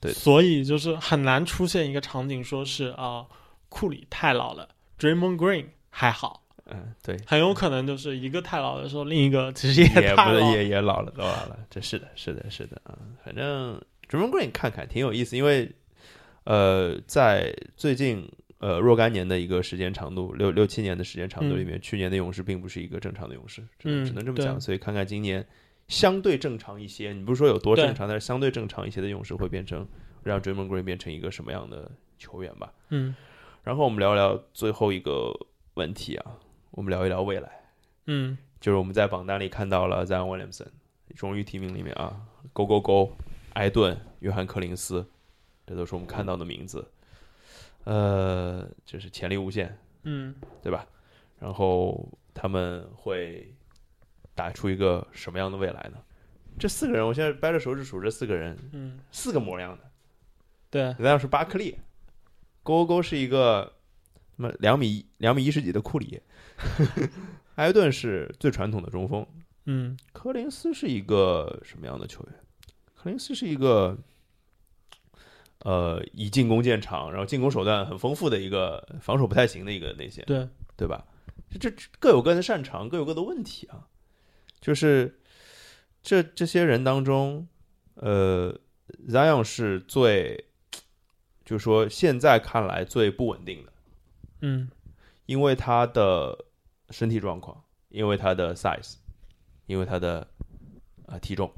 [0.00, 3.26] 对所以就是很难出现一个场景，说是啊、
[3.68, 10.52] 库里太老了，Draymond Green 还好，嗯，对，很有可能就是一个太老的时候，另一个其实也也不是太老了。
[10.52, 12.96] 也也老了，老了，这是的，是的，是的啊。
[13.24, 15.70] 反正 Draymond Green 看看挺有意思，因为
[16.44, 24.60] 呃，在最近呃若干年的一个时间长度，六六七年的时间长度里面，去年的勇士并不是一个正常的勇士，只能嗯只能这么讲。
[24.60, 25.46] 所以看看今年
[25.88, 29.86] 相对正常一些，你不是说有多正常，但是相对正常一些的勇士会变成
[30.22, 32.72] 让 Draymond Green 变成一个什么样的球员吧。
[32.90, 33.14] 嗯
[33.64, 35.32] 然后我们聊聊最后一个
[35.74, 36.32] 问题啊，
[36.78, 37.50] 我们聊一聊未来。
[38.06, 40.68] 嗯就是我们在榜单里看到了 Zion Williamson，
[41.16, 43.16] 荣誉提名里面啊，勾勾勾，
[43.54, 45.04] 埃顿、约翰克林斯，
[45.66, 46.88] 这都是我们看到的名字。
[47.82, 50.86] 呃，就是潜力无限，嗯，对吧？
[51.40, 53.52] 然后他们会
[54.36, 55.98] 打出一个什么样的未来呢？
[56.60, 59.90] 这四个人，我现在掰着手指数这四个人，嗯，四个模样的。
[60.70, 61.76] 对，那要是巴克利，
[62.62, 63.72] 勾勾勾是一个
[64.38, 66.22] 什么两米两米一十几的库里，
[67.56, 69.26] 埃顿是最传统的中锋，
[69.66, 72.34] 嗯柯林斯是一个什么样的球员？
[72.94, 73.98] 柯林斯是一个，
[75.64, 81.04] 呃，以进攻见长，然后进攻手段很丰富的一个，防守不太行的一个内线，对，对吧？
[81.58, 83.88] 这这各有各的擅长，各有各的问题啊。
[84.60, 85.20] 就是
[86.00, 87.48] 这这些人当中，
[87.94, 88.56] 呃
[89.08, 90.44] ，Zion 是最，
[91.44, 93.72] 就是说现在看来最不稳定的，
[94.40, 94.68] 嗯
[95.26, 96.36] 因为他的
[96.90, 98.94] 身体状况，因为他的 size，
[99.66, 100.20] 因为他的
[101.06, 101.52] 啊、呃体重，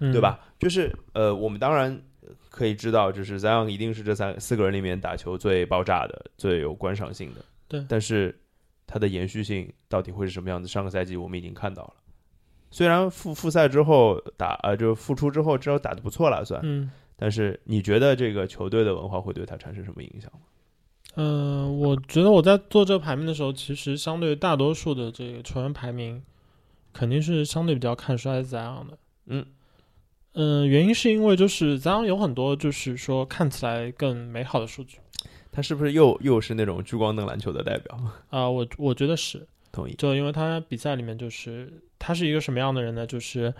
[0.00, 0.20] 嗯， 对？
[0.20, 0.38] 吧？
[0.58, 2.00] 就是呃，我们当然
[2.48, 7.44] 可以知道，就是 Zion 一定是这三四个人里面打球最爆炸的、最有观赏性的。
[7.66, 8.38] 对但是
[8.86, 10.68] 它的延续性到底会是什么样子？
[10.68, 11.94] 上个赛季我们已经看到了，
[12.70, 20.40] 虽然复复赛之后打呃，就复出之后至少打的不错了算，嗯但是你觉得这个球队的文化会对他产生什么影响吗？
[21.14, 26.22] 嗯、我觉得我在做这个排名的时候，其实相对大多数的这个球员排名，
[26.92, 28.98] 肯定是相对比较看衰 Zion 的。
[29.26, 29.46] 嗯
[30.34, 34.96] 嗯，原因是因为就是 Zion 有很多就是说看起来更美好的数据
[35.50, 38.00] 他是不是又又是那种聚光灯篮球的代表？
[38.30, 39.94] 啊、我我觉得是，同意。
[39.98, 43.06] 就因为他比赛里面就是他是一个什么样的人呢？
[43.06, 43.52] 就是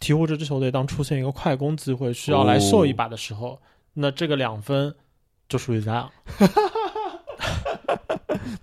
[0.00, 3.62] 鹈鹕这支球队当出现一个快攻机会需要来秀一把的时候，
[3.94, 4.92] 那这个两分
[5.50, 6.08] 就属于 Zion。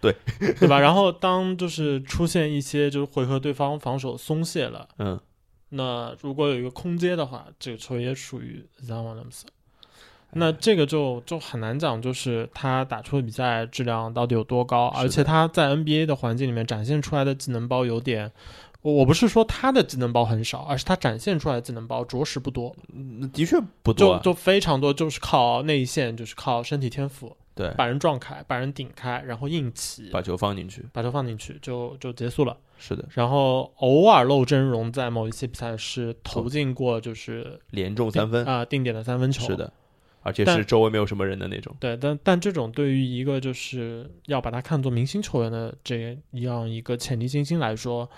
[0.02, 0.16] 对
[0.60, 0.80] 对吧？
[0.80, 5.20] 然后当就是出现一些就是回合对方防守松懈了，嗯，
[5.70, 9.46] 那如果有一个空接的话，这个球也属于 Zion Williamson。
[10.32, 18.32] 那这个就就很难讲，就是他打出的比赛质量到底有多高，而且他在 NBA 的环境里面展现出来的技能包有点，
[18.88, 24.18] 我我不是说他的技能包很少，而是他展现出来的技能包着实不多，嗯的确不多啊。
[24.20, 32.56] 就就非常多，就是靠内线，就是靠身体天赋，对，把人撞开，把人顶开，然后硬起，把球放进去，把球放进去就就结束了。
[32.78, 39.46] 是的，然后偶尔露真容，在某一些比赛是投进过，就是连中三分，啊、定点的三分球。
[39.46, 39.74] 是，的。
[40.24, 41.74] 而且是周围没有什么人的那种。
[41.80, 48.10] 对，但但这种对于一个就是要把他看作明星球员的这样一个潜力新星来说，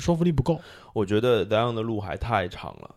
[0.00, 0.60] 说服力不够。
[0.92, 2.94] 我觉得 Zion 的路还太长了，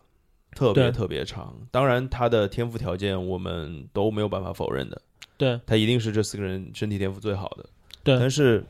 [0.52, 1.54] 特别特别长。
[1.70, 5.00] 当然，他的天赋条件我们都没有办法否认的，
[5.36, 7.66] 对他一定是这四个人身体天赋最好的。
[8.02, 8.64] 对但是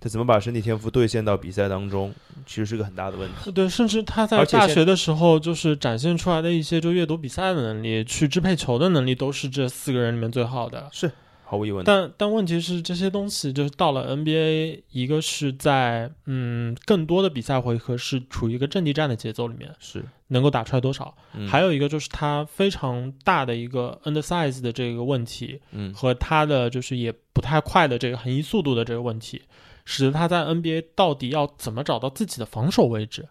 [0.00, 2.12] 他怎么把身体天赋兑现到比赛当中，
[2.44, 3.50] 其实是个很大的问题。
[3.50, 10.88] 对，甚至他在大学的时候，就是展现出来的一些就阅读比赛的能力、去支配球的能力，都是这四个人里面最好的。
[10.92, 11.10] 是
[11.54, 11.84] 毫无疑问。
[11.84, 21.16] 但但问题是，这些东西就是到了 NBA，一个是在嗯更多的比赛回合是处于一个阵地战的节奏里面，是，能够打出来多少？
[21.34, 29.42] 嗯还有一个就是他非常大的一个 undersize 的这个问题，嗯和他的就是也不太快的这个横移速度的这个问题，
[29.84, 33.28] 使得他在 NBA 到底要怎么找到自己的防守位置？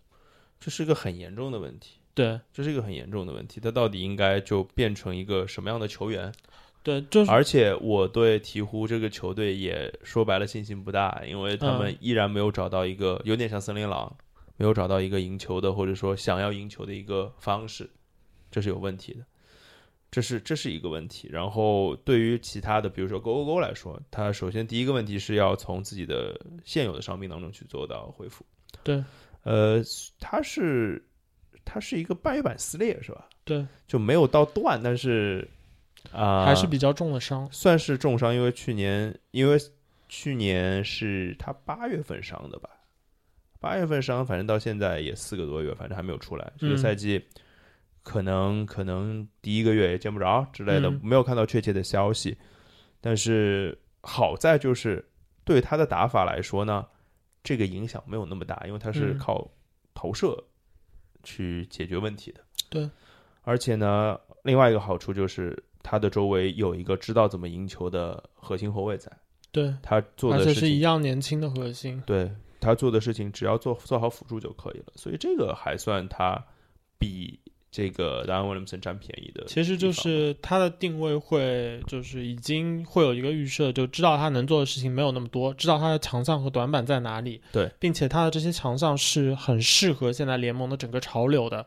[0.59, 1.97] 这是一个很严重的问题。
[2.15, 6.31] 对这是一个很严重的问题，他到底应该就变成一个什么样的球员？
[6.83, 14.13] 对，就是而且我对鹈鹕这个球队也说白了信心不大，因为他们嗯依然没有找到一个有点像森林狼，
[14.57, 17.89] 没有找到一个赢球的或者说想要赢球的一个方式，
[18.51, 19.25] 这是有问题的，
[20.11, 21.29] 这是这是一个问题。
[21.31, 28.45] 然后对于其他的，比如说勾勾勾来说，他首先第一个问题是要从自己的现有的伤病当中去做到恢复。
[28.83, 29.01] 对，
[29.43, 29.81] 呃，
[30.19, 31.01] 他是
[31.63, 33.29] 他是一个半月板撕裂是吧？
[33.45, 35.47] 对，就没有到断，但是
[36.11, 37.47] 啊、还是比较重的伤。
[37.51, 39.57] 算是重伤，因为去年因为
[40.09, 42.69] 去年是他八月份伤的吧，
[43.59, 46.51] 八月份伤，反正到现在也四个多月，反正还没有出来。
[46.57, 47.23] 这个嗯赛季
[48.03, 52.37] 可能可能第一个月也见不着之类的，嗯没有看到确切的消息。
[53.01, 55.03] 但是好在就是
[55.43, 56.85] 对他的打法来说呢，
[57.43, 59.49] 这个影响没有那么大，因为他是嗯靠
[59.93, 60.37] 投射
[61.23, 62.41] 去解决问题的。
[62.69, 62.89] 对，
[63.41, 69.11] 而且呢，另外一个好处就是他的周围有一个知道怎么赢球的核心后卫在，
[69.51, 72.01] 对，他做而且是一样年轻的核心。
[72.07, 76.41] 对他做的事情只要做做好辅助就可以了，所以这个还算他
[76.97, 77.37] 比
[77.69, 79.43] 这个达文威廉姆森占便宜的。
[79.47, 87.41] 其实就是他的定位会，就是已经会有一个预设，就知道他能做的事情没有那么多，知道他的强项和短板在哪里。
[87.51, 91.65] 对，并且他的这些强项是很适合现在联盟的整个潮流的，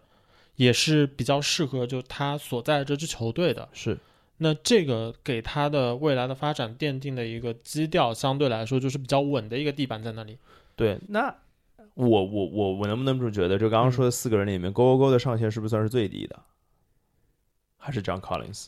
[0.57, 3.69] 也是比较适合就他所在的这支球队的。
[3.73, 3.97] 是
[4.39, 10.37] 那这个给他的未来的发展奠定的一个基调，相对来说就是比较稳的一个地板在那里。
[10.75, 11.35] 对，那
[11.95, 13.59] 我我我我能不能这么觉得？
[13.59, 16.39] 就刚刚说的四个人里面，勾勾勾的上限是不是算是最低的？
[17.79, 18.67] 还是 John Collins？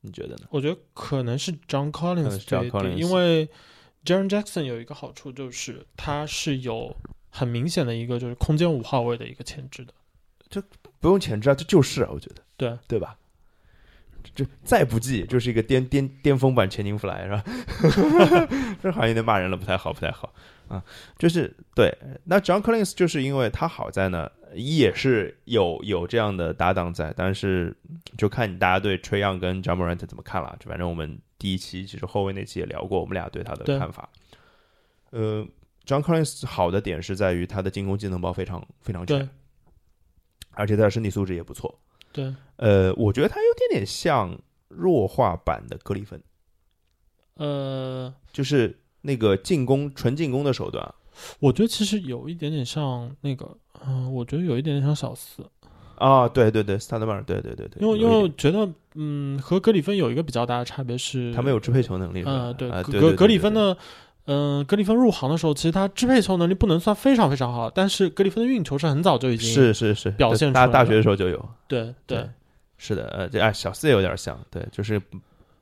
[0.00, 0.46] 你觉得呢？
[0.50, 3.48] 我觉得可能是 John Collins 是这点，因为
[4.04, 6.96] Jaren Jackson 有一个好处就是他是有
[7.30, 9.94] 很明显的一个就是空间五号位的一个潜质的。
[11.00, 13.16] 不用前置啊，这就是啊，我觉得对对吧？
[14.34, 17.44] 这再不济就是一个巅巅巅峰版钱宁弗莱是吧？
[18.82, 20.34] 这好像有点骂人了，不太好，不太好
[20.68, 20.82] 啊。
[21.16, 27.76] 就是对，那 John Collins 就是因为他好在呢，也是有有这样的搭档在，但是
[28.18, 30.56] 就看你大家对 Trey Young 跟 John Morant 怎么看了。
[30.58, 34.08] 就反正我们第一期其实后卫那期也聊过，我们俩对他的看法。
[35.10, 35.46] 呃
[35.86, 39.30] ，John Collins 好的点是在于他的进攻技能包非常非常对全，
[40.56, 41.78] 而且他的身体素质也不错。
[42.12, 44.36] 对，呃，我觉得他有点点像
[44.68, 46.20] 弱化版的格里芬，
[47.34, 50.94] 呃，就是那个进攻纯进攻的手段
[51.40, 55.42] 我觉得其实有一点点像那个，嗯、我觉得有一点点像小四，
[55.96, 63.76] 啊，对对对，斯塔德曼，对对对对，因为因为我觉得，嗯，和格里芬有一个比较大的差别是，他没有支配球能力，呃，对，啊格格格里芬呢，
[64.26, 72.28] 嗯、格里芬入行的时候，其实他支配球能力不能算非常非常好，但是格里芬的运球是很早就已经是是是表现出来了大大学的时候就有，对对对
[72.78, 75.00] 是的，呃，这哎小四也有点像，对，就是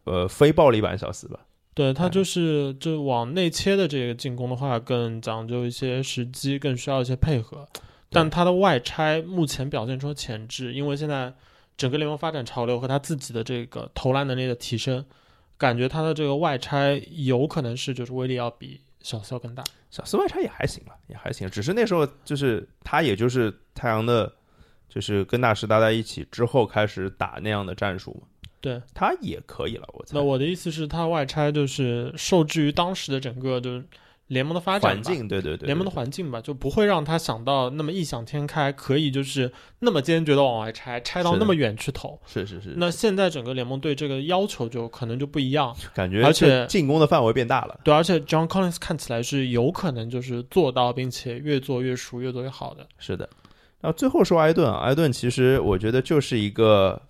[0.04, 1.38] 呃非暴力版小四吧，
[1.74, 2.08] 对，他哎。
[2.08, 7.66] 就是就往内切的这个进攻的话，更讲究一些时机，更需要一些配合。
[8.10, 11.34] 但他的外拆目前表现出了潜质，因为现在
[11.76, 15.04] 整个联盟发展潮流和他自己的这个投篮能力的提升，
[15.64, 19.64] 感觉他的这个外拆有可能是就是威力要比小四要更大。
[19.90, 24.30] 小四外差也还行吧，也还行，只是那时候就是他也就是太阳的，
[24.90, 28.26] 就是跟大师搭在一起之后开始打那样的战术嘛，
[28.60, 33.84] 对，他也可以了，我猜那我的意思是，他外拆就是受制于当时的整个就是
[34.28, 42.18] 联盟的发展环境，对对对，联盟的环境吧，就不会让他想到那么异想天开，可以就是那么坚决的往外拆，拆到那么远去投。
[42.26, 47.78] 是是是，那现在整个联盟对这个要求就可能就不一样，感觉而且进攻的范围变大了。
[47.84, 52.86] 对，而且 John Collins 看起来是有可能就是做到，并且越做越熟，越做越好的。
[52.98, 53.28] 是的，
[53.82, 57.02] 然后最后说埃顿啊，埃顿其实我觉得就是一个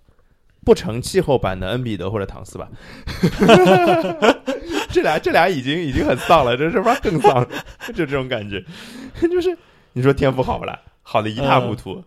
[0.65, 2.69] 不成气候版的恩比德或者唐斯吧。
[4.95, 7.45] 这俩这俩已经已经很丧了，这是不是更丧？
[7.93, 8.63] 就这种感觉，
[9.29, 9.57] 就是
[9.91, 10.79] 你说天赋好不啦？
[11.03, 12.01] 好的一塌糊涂，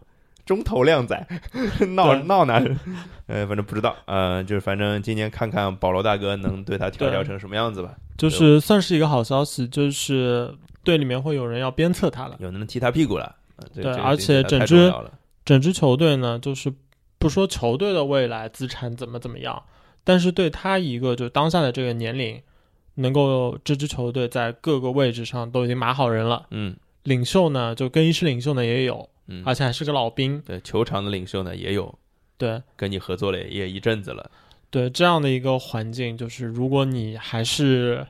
[0.46, 1.26] 中投靓仔，
[1.94, 2.64] 闹闹男？
[3.26, 7.94] 呃，反正不知道，呃，就是反正今年看看保罗大哥能对他调教成什么样子吧。
[8.16, 10.50] 就是算是一个好消息，就是
[10.82, 13.36] 队里面会有人要鞭策他了，有人踢他屁股了。
[13.74, 14.90] 对，而且整支
[15.44, 16.72] 整支球队呢，就是
[17.18, 19.62] 不说球队的未来资产怎么怎么样，
[20.02, 22.40] 但是对他一个就当下的这个年龄。
[23.00, 31.96] 能够这支球队在各个位置上都已经码好人了，嗯，领袖呢，就更衣室领袖呢也有，嗯，而且还是个老兵，对，球场的领袖呢也有，
[32.36, 34.28] 对，跟你合作了也一阵子了，
[34.68, 38.04] 对，这样的一个环境，就是如果你还是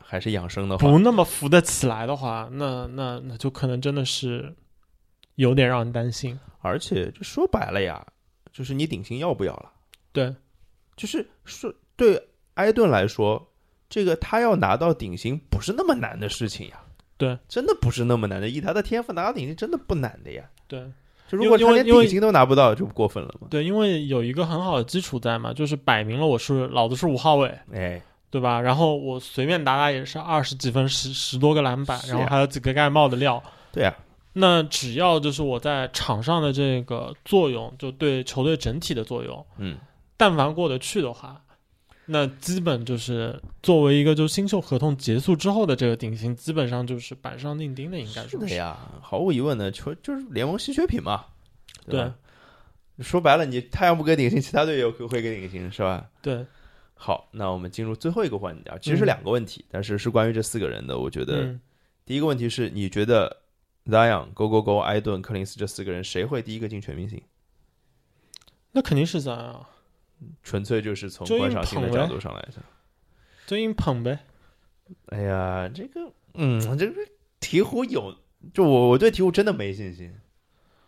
[0.00, 4.52] 还是养生的话，不那么扶得起来的话，那那那就可能真的是
[5.36, 8.04] 有点让人担心，而且就说白了呀，
[8.52, 9.70] 就是你顶薪要不要了？
[10.12, 10.34] 对，
[10.96, 12.20] 就是说对
[12.54, 13.48] 埃顿来说。
[13.88, 16.80] 这个他要拿到顶薪不是那么难的事情呀，
[17.16, 18.48] 对，真的不是那么难的。
[18.48, 20.80] 以他的天赋拿到顶薪真的不难的呀，对。
[21.28, 23.48] 就如果他连顶薪都拿不到，就过分了嘛。
[23.50, 28.60] 对，因为有一个很好的基础在嘛，就是摆明了我是老子是五号位，哎，对吧？
[28.60, 33.42] 然后我随便打打也是二十几分，十十多个篮板，然后还有几个盖帽的料。
[33.72, 33.92] 对呀，
[34.34, 39.76] 那只要就是我在场上的这个作用，就对球队整体的作用，嗯，
[40.16, 41.42] 但凡过得去的话。
[42.06, 48.78] 那基本就是作为一个就新秀合同结束之后的这个顶薪，基本上就是板上钉钉的，应该说是的呀。
[49.02, 51.24] 毫无疑问的，球就是联盟稀缺品嘛。
[51.88, 52.12] 对，
[53.00, 56.08] 说白了，你太阳不给顶薪，其他队也会给顶薪，是吧？
[56.22, 56.46] 对。
[56.98, 60.98] 好，那我们进入最后一个环节啊，其实是两个问题，但是是关于这四个人的。
[60.98, 61.54] 我觉得
[62.06, 63.36] 第一个问题是你觉得
[63.84, 67.20] Zion、Go Go Go、埃顿、柯林斯这四个人谁会第一个进全明星？
[68.72, 69.60] 那肯定是 Zion。
[70.42, 72.62] 纯粹就是从观赏性的角度上来讲，
[73.46, 74.18] 就硬捧呗。
[75.06, 76.94] 哎呀，这个，嗯，这个
[77.40, 78.16] 鹈鹕有，
[78.54, 80.14] 就我我对鹈鹕真的没信心。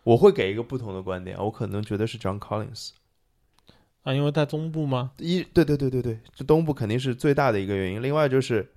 [0.03, 2.91] 我会给一个不同的观点，我可能觉得是 John Collins
[4.03, 5.11] 啊，因为在东部吗？
[5.17, 8.01] 一，对对对对对，这东部肯定是最大的一个原因。
[8.01, 8.71] 另外就是，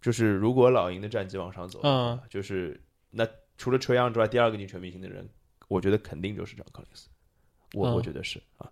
[0.00, 2.80] 就是如果老鹰的战绩往上走，嗯，就是
[3.10, 3.28] 那
[3.58, 5.28] 除了 Trey Young 之外，第二个进全明星的人，
[5.68, 7.04] 我觉得肯定就是 John Collins。
[7.74, 8.68] 我我觉得是啊。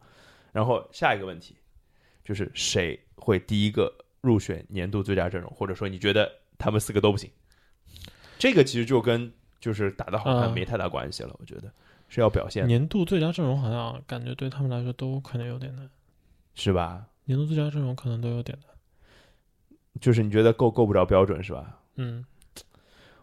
[0.55, 1.57] 然后下一个问题，
[2.25, 5.51] 就是谁会第一个入选年度最佳阵容？
[5.51, 7.29] 或者说你觉得他们四个都不行？
[8.39, 11.35] 这个其实就跟就是打的好看没太大关系了。
[11.41, 11.73] 我觉得
[12.09, 12.65] 是要表现。
[12.69, 15.91] 年度最佳阵容好像感觉对他们来说都可能有点难，
[16.55, 17.05] 是吧？
[17.25, 18.71] 年度最佳阵容可能都有点难。
[20.01, 21.81] 就是你觉得够够不着标准是吧？
[21.97, 22.25] 嗯，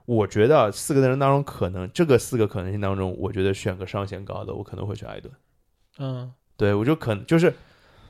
[0.04, 5.34] 我觉得四个人当中，可能这个四个可能性当中，我觉得选个上限高的，我可能会选艾顿。
[5.98, 6.34] 嗯。
[6.62, 7.52] 对，我就可能就是，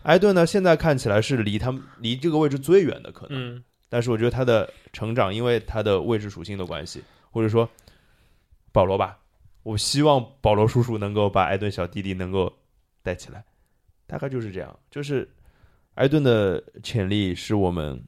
[0.03, 3.55] 埃顿呢，现在看起来是离他们离这个位置最远的可能。
[3.55, 3.63] 嗯。
[3.87, 7.69] 但是我觉得他的成长，因为他的位置属性的关系，或者说
[8.73, 9.19] 保罗吧，
[9.63, 12.51] 我希望保罗叔叔能够把埃顿小弟弟能够
[13.01, 13.41] 带起来，
[14.05, 14.77] 大概就是这样。
[14.89, 15.29] 就是
[15.93, 18.03] 埃顿的潜力是我们，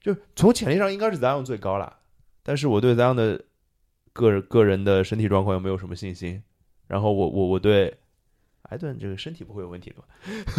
[0.00, 1.94] 就从潜力上应该是 Zion 最高了，
[2.42, 3.44] 但是我对 Zion 的
[4.14, 6.42] 个人个人的身体状况又没有什么信心。
[6.86, 7.94] 然后我我我对。
[8.74, 10.04] 埃顿这个身体不会有问题的嘛，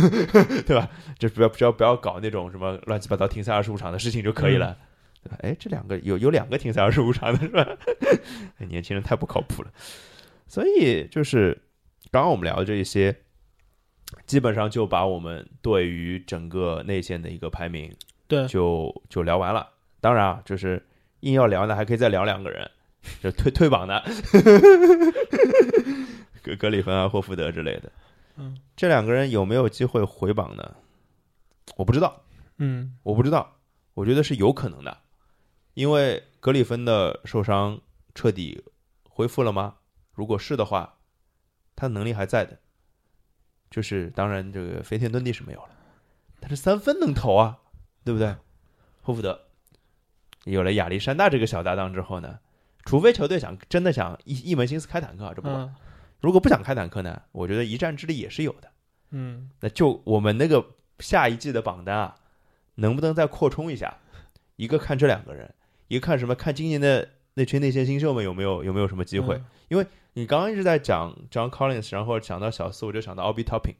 [0.66, 0.90] 对吧？
[1.20, 4.78] 就不要不要不要搞那种什么乱七八糟停赛二十五场的事情就可以了，
[5.22, 5.38] 对吧？
[5.42, 7.68] 哎，这两个有有两个停赛二十五场的是吧？
[8.70, 9.72] 年轻人太不靠谱了。
[10.48, 11.62] 所以就是
[12.12, 13.14] 刚刚我们聊的这一些，
[14.26, 17.94] 基本上就把我们对于整个内线的一个排名，
[18.28, 19.68] 对，就就聊完了。
[20.00, 20.82] 当然啊，就是
[21.22, 22.72] 硬要聊呢，还可以再聊两个人，
[23.22, 24.02] 就退退榜的。
[26.46, 27.92] 格格里芬啊，霍福德之类的，
[28.36, 30.76] 嗯，这两个人有没有机会回榜呢？
[31.76, 32.22] 我不知道，
[32.58, 33.56] 嗯，我不知道，
[33.96, 34.96] 我觉得是有可能的，
[35.74, 37.82] 因为格里芬的受伤
[38.14, 38.64] 彻底
[39.10, 39.78] 恢复了吗？
[40.14, 41.00] 如果是的话，
[41.76, 42.60] 他能力还在的，
[43.72, 45.70] 就是当然这个飞天遁地是没有了，
[46.40, 47.58] 但是三分能投啊，
[48.04, 48.36] 对不对？
[49.02, 49.42] 霍福德。
[50.44, 52.40] 有了亚历山大这个小搭档之后呢，
[52.84, 55.76] 除非球队想真的想一一门心思开坦克，这不管。
[56.26, 57.22] 如果不想开坦克呢？
[57.32, 58.72] 我觉得一战之力也是有的。
[59.12, 60.66] 嗯，那就我们那个
[60.98, 62.16] 下一季的榜单啊，
[62.74, 63.96] 能不能再扩充一下？
[64.56, 65.54] 一个看这两个人，
[65.88, 66.34] 一个看什么？
[66.34, 69.40] 看今年的那群内线新秀们有没有有没有什么机会？
[69.68, 73.76] 因为你刚刚一直在讲 John Collins，然后讲到小四，我就想到 Obi Topping，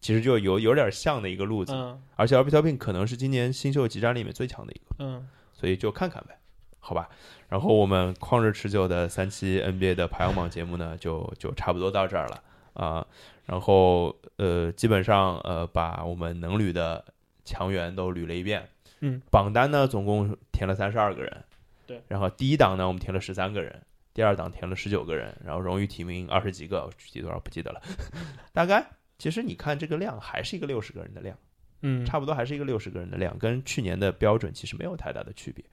[0.00, 1.72] 其实就有有点像的一个路子。
[1.74, 4.84] 嗯，而且 Obi Topping 可能是今年新秀集战里面最强的一个。
[5.00, 6.38] 嗯，所以就看看呗。
[6.86, 7.08] 好吧，
[7.48, 12.40] 然后我们旷日持久的三期 NBA 的排行榜节目呢，就就差不多到这儿了。
[12.74, 13.04] 啊，
[13.44, 17.04] 然后呃，基本上呃，把我们能捋的
[17.44, 18.68] 强援都捋了一遍。
[19.00, 21.44] 嗯，榜单呢，总共填了三十二个人。
[21.88, 23.82] 对，然后第一档呢，我们填了十三个人，
[24.14, 27.82] 第二档填了十九个人，然后荣誉提名二十几个，具体多少不记得了。
[28.54, 28.86] 大概
[29.18, 31.36] 其实你看这个量，还是一个六十个人的量，
[31.82, 35.64] 嗯，差不多还是一个六十个人的量，跟去年的标准其实没有太大的区别。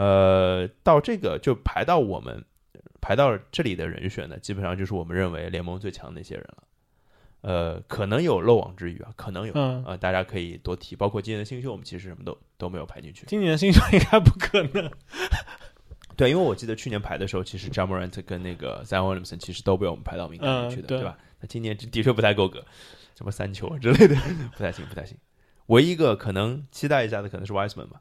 [0.00, 2.44] 呃，到这个就排到我们
[3.00, 6.62] 排到这里的人选呢，基本上就是我们认为联盟最强的那些人了。
[7.40, 13.26] 呃，可能有漏网之鱼啊，可能有，嗯呃，大家可以多提，包括今年的新秀，我们其实什么都都没有排进去。
[13.26, 14.88] 今年的新秀应该不可能。
[16.16, 21.18] 对，因为我记得去年排的时候，其实 j a m a r a n t 跟那个 Zion Williamson 其实都被我们排到名单里去的，嗯对对吧？
[21.40, 22.64] 那今年的确不太够格，
[23.16, 24.16] 什么三球啊之类的，
[24.56, 25.16] 不太行，不太行。
[25.66, 28.00] 唯一一个可能期待一下的可能是 Wiseman 吧，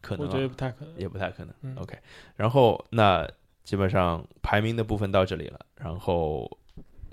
[0.00, 0.94] 可能、啊、我觉得不太可能。
[0.96, 1.54] 也不太可能。
[1.62, 1.98] 嗯 OK，
[2.36, 3.28] 然后那
[3.64, 6.58] 基本上排名的部分到这里了，然后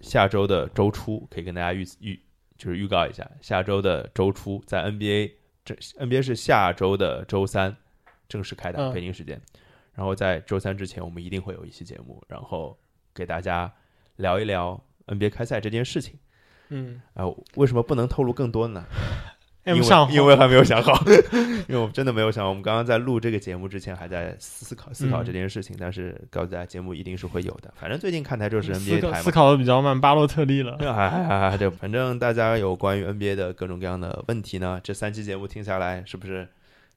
[0.02, 2.20] 下周的周初可以跟大家预预
[2.58, 5.34] 就是预告一下，下周的周初在 NBA
[5.64, 7.76] 这 NBA 是下周的周三
[8.28, 9.42] 正式开打，嗯北京时间。
[9.94, 12.78] 然后在周三之前，我们一定会有一期节目，然后
[13.14, 13.72] 给大家
[14.18, 16.20] 聊一聊 NBA 开赛这件事情。
[16.70, 17.26] 嗯啊、
[17.56, 18.86] 为什么不能透露更多呢？
[19.76, 20.94] 因为因为还没有想好，
[21.68, 22.50] 因为我们真的没有想好。
[22.50, 27.74] 我们刚刚在录这个节目之前还在思考思考嗯这件事情，但是告诉大家节目一定是会有的。
[27.76, 30.78] 反正最近看台就是 NBA 台嘛，思考的比较慢，巴洛特利了。
[30.80, 36.48] 还还还还就反正大家有关于 NBA 的各种各样的问题呢，这三期节目听下来是不是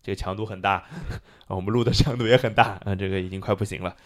[0.02, 0.84] 这个强度很大？
[1.48, 3.96] 啊我们录的强度也很大啊，这个已经快不行了。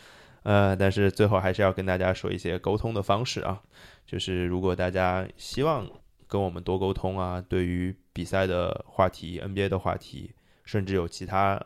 [0.44, 3.60] 呃，但是最后还是要跟大家说一些沟通的方式啊，
[4.06, 5.86] 就是如果大家希望
[6.26, 10.32] 跟我们多沟通啊，对于比赛的话题、NBA 的话题，
[10.64, 11.60] 甚至有其他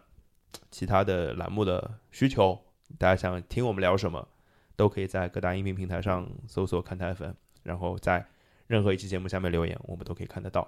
[0.70, 2.58] 其他的栏目的需求，
[2.98, 4.26] 大家想听我们聊什么，
[4.74, 7.32] 都可以在各大音频平台上搜索“看台粉”，
[7.62, 8.26] 然后在
[8.66, 10.66] 任何一期节目下面留言，我们都可以看得到。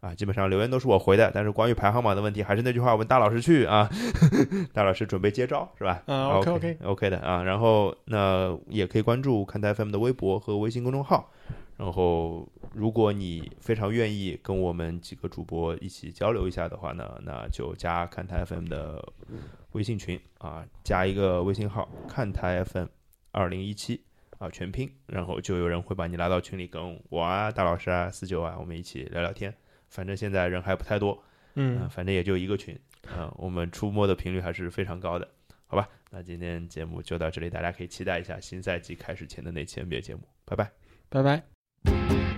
[0.00, 3.90] 啊，基本上留言都是我回的，但是关于排行榜的问题，还是那句话，问大老师去啊，
[4.72, 6.00] 大老师准备接招是吧？
[6.06, 11.32] 嗯 OK OK OK 的啊，然后那也可以关注看台 FM 的微博和微信公众号，
[11.76, 19.12] 然后如果你非常愿意跟我们几个主播一起交流一下的话呢，那就加看台 FM 的
[19.72, 22.86] 微信群啊，加一个微信号看台 FM
[23.32, 24.02] 二零一七
[24.38, 29.54] 啊全拼，然后就有人会把你拉到群里跟我啊大老师啊四九啊我们一起聊聊天。
[29.88, 31.22] 反正现在人还不太多，
[31.54, 32.78] 嗯、嗯，反正也就一个群，
[33.16, 35.26] 嗯、我们出没的频率还是非常高的，
[35.66, 35.88] 好吧？
[36.10, 40.70] 那今天节目就到这里，大家可以期待一下新赛季开始前的那期 NBA 节目，拜拜。
[41.08, 42.37] 拜拜。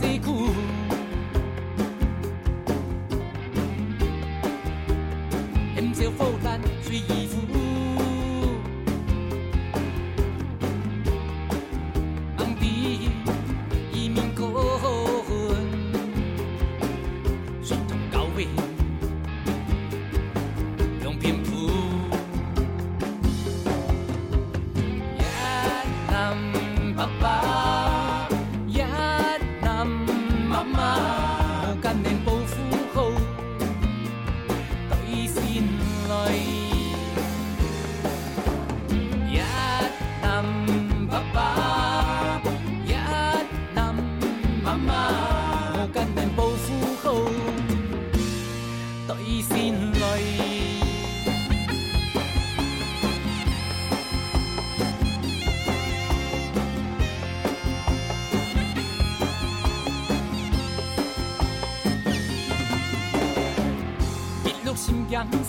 [0.00, 0.43] Mexico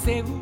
[0.06, 0.35] 心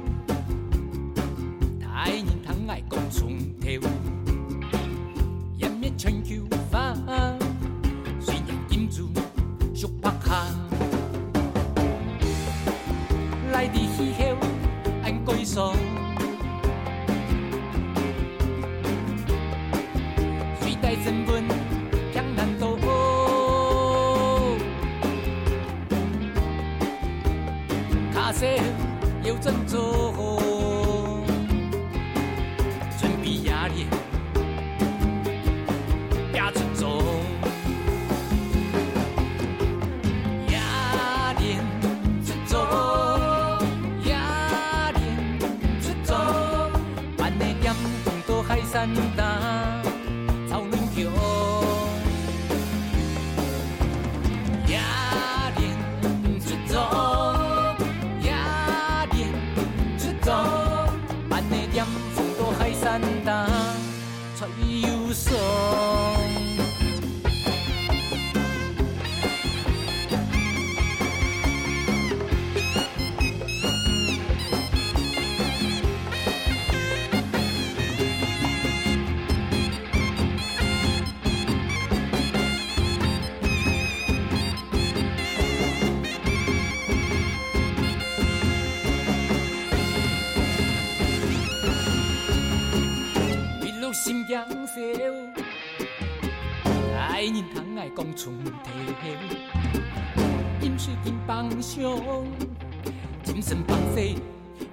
[103.24, 104.16] 精神放盛，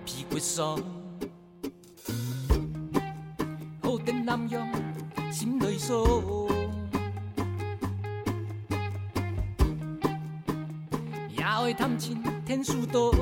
[0.05, 0.81] 屁股爽。
[3.83, 4.65] 后的男人
[5.33, 6.07] 心内爽，
[11.29, 12.17] 也爱贪钱
[12.47, 13.13] 天数多。